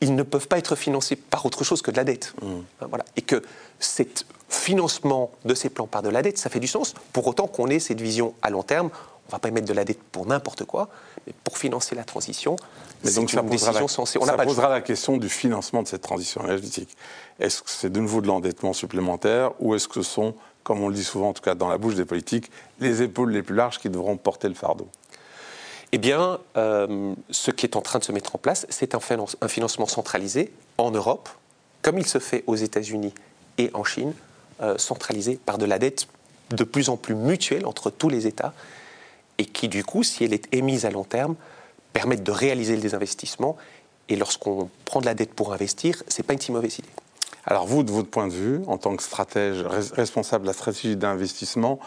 ils 0.00 0.14
ne 0.14 0.22
peuvent 0.24 0.48
pas 0.48 0.58
être 0.58 0.74
financés 0.74 1.14
par 1.16 1.46
autre 1.46 1.62
chose 1.62 1.80
que 1.80 1.90
de 1.90 1.96
la 1.96 2.04
dette. 2.04 2.34
Mmh. 2.42 2.86
Voilà. 2.88 3.04
Et 3.16 3.22
que 3.22 3.42
ce 3.78 4.02
financement 4.48 5.30
de 5.44 5.54
ces 5.54 5.70
plans 5.70 5.86
par 5.86 6.02
de 6.02 6.08
la 6.08 6.22
dette, 6.22 6.38
ça 6.38 6.50
fait 6.50 6.60
du 6.60 6.66
sens, 6.66 6.94
pour 7.12 7.26
autant 7.26 7.46
qu'on 7.46 7.68
ait 7.68 7.78
cette 7.78 8.00
vision 8.00 8.34
à 8.42 8.50
long 8.50 8.62
terme. 8.62 8.90
On 9.26 9.28
ne 9.28 9.32
va 9.32 9.38
pas 9.38 9.48
émettre 9.48 9.68
de 9.68 9.72
la 9.72 9.84
dette 9.84 10.02
pour 10.02 10.26
n'importe 10.26 10.64
quoi, 10.64 10.88
mais 11.26 11.32
pour 11.44 11.56
financer 11.56 11.94
la 11.94 12.04
transition, 12.04 12.56
mais 13.04 13.12
donc 13.12 13.30
ça 13.30 13.42
posera, 13.42 13.72
la, 13.72 13.88
ça 13.88 14.44
posera 14.44 14.68
la 14.68 14.80
question 14.80 15.16
du 15.16 15.28
financement 15.28 15.82
de 15.82 15.88
cette 15.88 16.02
transition 16.02 16.44
énergétique. 16.44 16.96
Est-ce 17.40 17.62
que 17.62 17.70
c'est 17.70 17.90
de 17.90 18.00
nouveau 18.00 18.20
de 18.20 18.26
l'endettement 18.26 18.72
supplémentaire 18.72 19.52
ou 19.60 19.74
est-ce 19.74 19.88
que 19.88 19.94
ce 19.94 20.02
sont, 20.02 20.34
comme 20.62 20.80
on 20.80 20.88
le 20.88 20.94
dit 20.94 21.04
souvent, 21.04 21.30
en 21.30 21.32
tout 21.32 21.42
cas 21.42 21.54
dans 21.54 21.68
la 21.68 21.78
bouche 21.78 21.94
des 21.94 22.04
politiques, 22.04 22.50
les 22.80 23.02
épaules 23.02 23.32
les 23.32 23.42
plus 23.42 23.54
larges 23.54 23.78
qui 23.78 23.90
devront 23.90 24.16
porter 24.16 24.48
le 24.48 24.54
fardeau? 24.54 24.88
Eh 25.92 25.98
bien, 25.98 26.38
euh, 26.56 27.14
ce 27.30 27.50
qui 27.50 27.66
est 27.66 27.76
en 27.76 27.82
train 27.82 27.98
de 27.98 28.04
se 28.04 28.12
mettre 28.12 28.34
en 28.34 28.38
place, 28.38 28.66
c'est 28.70 28.94
un, 28.94 29.00
un, 29.40 29.48
financement 29.48 29.86
centralisé 29.86 30.50
en 30.78 30.90
Europe, 30.90 31.28
comme 31.82 31.98
il 31.98 32.06
se 32.06 32.18
fait 32.18 32.44
aux 32.46 32.56
États-Unis 32.56 33.12
et 33.58 33.70
en 33.74 33.84
Chine, 33.84 34.14
euh, 34.62 34.78
centralisé 34.78 35.38
par 35.44 35.58
de 35.58 35.66
la 35.66 35.78
dette 35.78 36.06
de 36.50 36.64
plus 36.64 36.88
en 36.88 36.96
plus 36.96 37.14
mutuelle 37.14 37.66
entre 37.66 37.90
tous 37.90 38.08
les 38.08 38.26
États, 38.26 38.54
et 39.36 39.44
qui, 39.44 39.68
du 39.68 39.84
coup, 39.84 40.02
si 40.02 40.24
elle 40.24 40.32
est 40.32 40.48
émise 40.54 40.86
à 40.86 40.90
long 40.90 41.04
terme, 41.04 41.34
permettent 41.92 42.22
de 42.22 42.32
réaliser 42.32 42.76
des 42.76 42.94
investissements. 42.94 43.56
Et 44.08 44.16
lorsqu'on 44.16 44.68
prend 44.84 45.00
de 45.00 45.06
la 45.06 45.14
dette 45.14 45.34
pour 45.34 45.52
investir, 45.52 46.02
ce 46.08 46.20
n'est 46.20 46.26
pas 46.26 46.32
une 46.32 46.40
si 46.40 46.52
mauvaise 46.52 46.78
idée. 46.78 46.88
Alors 47.44 47.66
vous, 47.66 47.82
de 47.82 47.90
votre 47.90 48.08
point 48.08 48.28
de 48.28 48.32
vue, 48.32 48.60
en 48.66 48.78
tant 48.78 48.94
que 48.96 49.02
stratège 49.02 49.62
responsable 49.94 50.44
de 50.44 50.48
la 50.48 50.52
stratégie 50.52 50.96
d'investissement, 50.96 51.80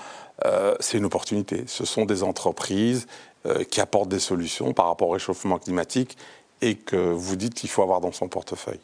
euh, 0.45 0.75
c'est 0.79 0.97
une 0.97 1.05
opportunité. 1.05 1.63
Ce 1.67 1.85
sont 1.85 2.05
des 2.05 2.23
entreprises 2.23 3.07
euh, 3.45 3.63
qui 3.63 3.79
apportent 3.79 4.09
des 4.09 4.19
solutions 4.19 4.73
par 4.73 4.87
rapport 4.87 5.09
au 5.09 5.11
réchauffement 5.11 5.57
climatique 5.57 6.17
et 6.61 6.75
que 6.75 6.95
vous 6.95 7.35
dites 7.35 7.53
qu'il 7.53 7.69
faut 7.69 7.83
avoir 7.83 8.01
dans 8.01 8.11
son 8.11 8.27
portefeuille. 8.27 8.79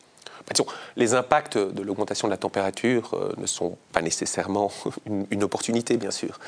Bah, 0.57 0.65
les 0.95 1.13
impacts 1.13 1.57
de 1.57 1.81
l'augmentation 1.81 2.27
de 2.27 2.31
la 2.31 2.37
température 2.37 3.13
euh, 3.13 3.33
ne 3.37 3.45
sont 3.45 3.77
pas 3.91 4.01
nécessairement 4.01 4.71
une, 5.31 5.43
opportunité, 5.43 5.97
bien 5.97 6.11
sûr. 6.11 6.39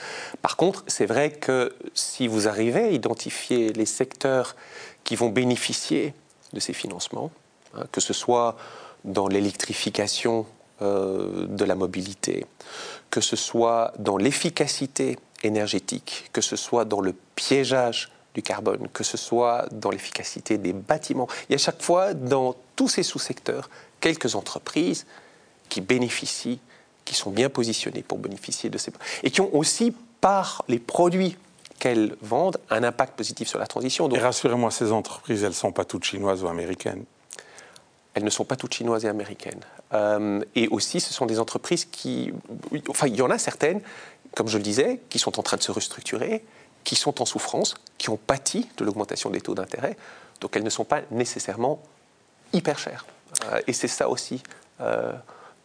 Par 0.41 0.57
contre, 0.57 0.83
c'est 0.87 1.05
vrai 1.05 1.31
que 1.31 1.73
si 1.93 2.27
vous 2.27 2.47
arrivez 2.47 2.83
à 2.83 2.89
identifier 2.89 3.73
les 3.73 3.85
secteurs 3.85 4.55
qui 5.03 5.15
vont 5.15 5.29
bénéficier 5.29 6.13
de 6.53 6.59
ces 6.59 6.73
financements, 6.73 7.31
hein, 7.75 7.83
que 7.91 8.01
ce 8.01 8.13
soit 8.13 8.57
dans 9.05 9.27
l'électrification 9.27 10.45
euh, 10.81 11.47
de 11.47 11.65
la 11.65 11.75
mobilité, 11.75 12.45
que 13.09 13.21
ce 13.21 13.35
soit 13.35 13.93
dans 13.99 14.17
l'efficacité 14.17 15.17
énergétique, 15.43 16.29
que 16.31 16.41
ce 16.41 16.55
soit 16.55 16.85
dans 16.85 17.01
le 17.01 17.13
piégeage 17.35 18.11
du 18.33 18.41
carbone, 18.41 18.87
que 18.91 19.03
ce 19.03 19.17
soit 19.17 19.67
dans 19.71 19.91
l'efficacité 19.91 20.57
des 20.57 20.73
bâtiments. 20.73 21.27
Il 21.49 21.53
y 21.53 21.55
a 21.55 21.59
chaque 21.59 21.81
fois 21.81 22.13
dans 22.13 22.55
tous 22.75 22.87
ces 22.87 23.03
sous-secteurs 23.03 23.69
quelques 24.03 24.35
entreprises 24.35 25.05
qui 25.69 25.79
bénéficient, 25.79 26.59
qui 27.05 27.15
sont 27.15 27.31
bien 27.31 27.47
positionnées 27.49 28.03
pour 28.03 28.17
bénéficier 28.17 28.69
de 28.69 28.77
ces... 28.77 28.91
et 29.23 29.31
qui 29.31 29.39
ont 29.39 29.55
aussi, 29.55 29.95
par 30.19 30.65
les 30.67 30.77
produits 30.79 31.37
qu'elles 31.79 32.17
vendent, 32.21 32.57
un 32.69 32.83
impact 32.83 33.15
positif 33.15 33.47
sur 33.47 33.59
la 33.59 33.65
transition. 33.65 34.09
et 34.09 34.19
rassurez-moi, 34.19 34.71
ces 34.71 34.91
entreprises, 34.91 35.43
elles 35.43 35.49
ne 35.49 35.53
sont 35.53 35.71
pas 35.71 35.85
toutes 35.85 36.03
chinoises 36.03 36.43
ou 36.43 36.47
américaines 36.47 37.05
elles 38.15 38.23
ne 38.23 38.29
sont 38.29 38.45
pas 38.45 38.55
toutes 38.55 38.75
chinoises 38.75 39.05
et 39.05 39.07
américaines. 39.07 39.61
Euh, 39.93 40.39
et 40.53 40.67
aussi, 40.67 40.99
ce 40.99 41.11
sont 41.11 41.25
des 41.25 41.39
entreprises 41.39 41.85
qui... 41.85 42.31
Enfin, 42.87 43.07
il 43.07 43.15
y 43.15 43.23
en 43.23 43.31
a 43.31 43.39
certaines, 43.39 43.81
comme 44.35 44.47
je 44.47 44.57
le 44.57 44.63
disais, 44.63 45.01
qui 45.09 45.17
sont 45.17 45.39
en 45.39 45.41
train 45.41 45.57
de 45.57 45.63
se 45.63 45.71
restructurer, 45.71 46.43
qui 46.83 46.95
sont 46.95 47.21
en 47.21 47.25
souffrance, 47.25 47.73
qui 47.97 48.11
ont 48.11 48.17
pâti 48.17 48.69
de 48.77 48.85
l'augmentation 48.85 49.31
des 49.31 49.41
taux 49.41 49.55
d'intérêt, 49.55 49.97
donc 50.41 50.55
elles 50.55 50.63
ne 50.63 50.69
sont 50.69 50.83
pas 50.83 51.01
nécessairement 51.09 51.81
hyper 52.51 52.77
chères. 52.77 53.05
Euh, 53.51 53.59
et 53.67 53.73
c'est 53.73 53.87
ça 53.87 54.09
aussi, 54.09 54.41
euh, 54.81 55.13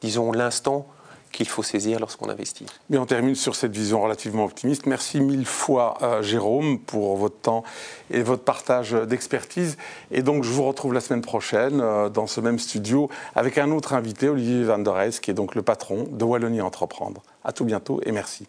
disons, 0.00 0.32
l'instant 0.32 0.86
qu'il 1.30 1.46
faut 1.46 1.62
saisir 1.62 2.00
lorsqu'on 2.00 2.30
investit. 2.30 2.64
Mais 2.88 2.96
on 2.96 3.04
termine 3.04 3.34
sur 3.34 3.54
cette 3.54 3.72
vision 3.72 4.00
relativement 4.00 4.44
optimiste. 4.44 4.86
Merci 4.86 5.20
mille 5.20 5.44
fois, 5.44 5.98
euh, 6.00 6.22
Jérôme, 6.22 6.78
pour 6.78 7.18
votre 7.18 7.36
temps 7.36 7.64
et 8.10 8.22
votre 8.22 8.42
partage 8.42 8.92
d'expertise. 8.92 9.76
Et 10.10 10.22
donc, 10.22 10.42
je 10.42 10.50
vous 10.50 10.64
retrouve 10.64 10.94
la 10.94 11.00
semaine 11.00 11.20
prochaine 11.20 11.82
dans 12.08 12.26
ce 12.26 12.40
même 12.40 12.58
studio 12.58 13.10
avec 13.34 13.58
un 13.58 13.70
autre 13.72 13.92
invité, 13.92 14.30
Olivier 14.30 14.64
Van 14.64 14.78
Der 14.78 15.10
qui 15.20 15.30
est 15.30 15.34
donc 15.34 15.54
le 15.54 15.62
patron 15.62 16.06
de 16.10 16.24
Wallonie 16.24 16.62
Entreprendre. 16.62 17.22
À 17.44 17.52
tout 17.52 17.66
bientôt 17.66 18.00
et 18.04 18.12
merci. 18.12 18.48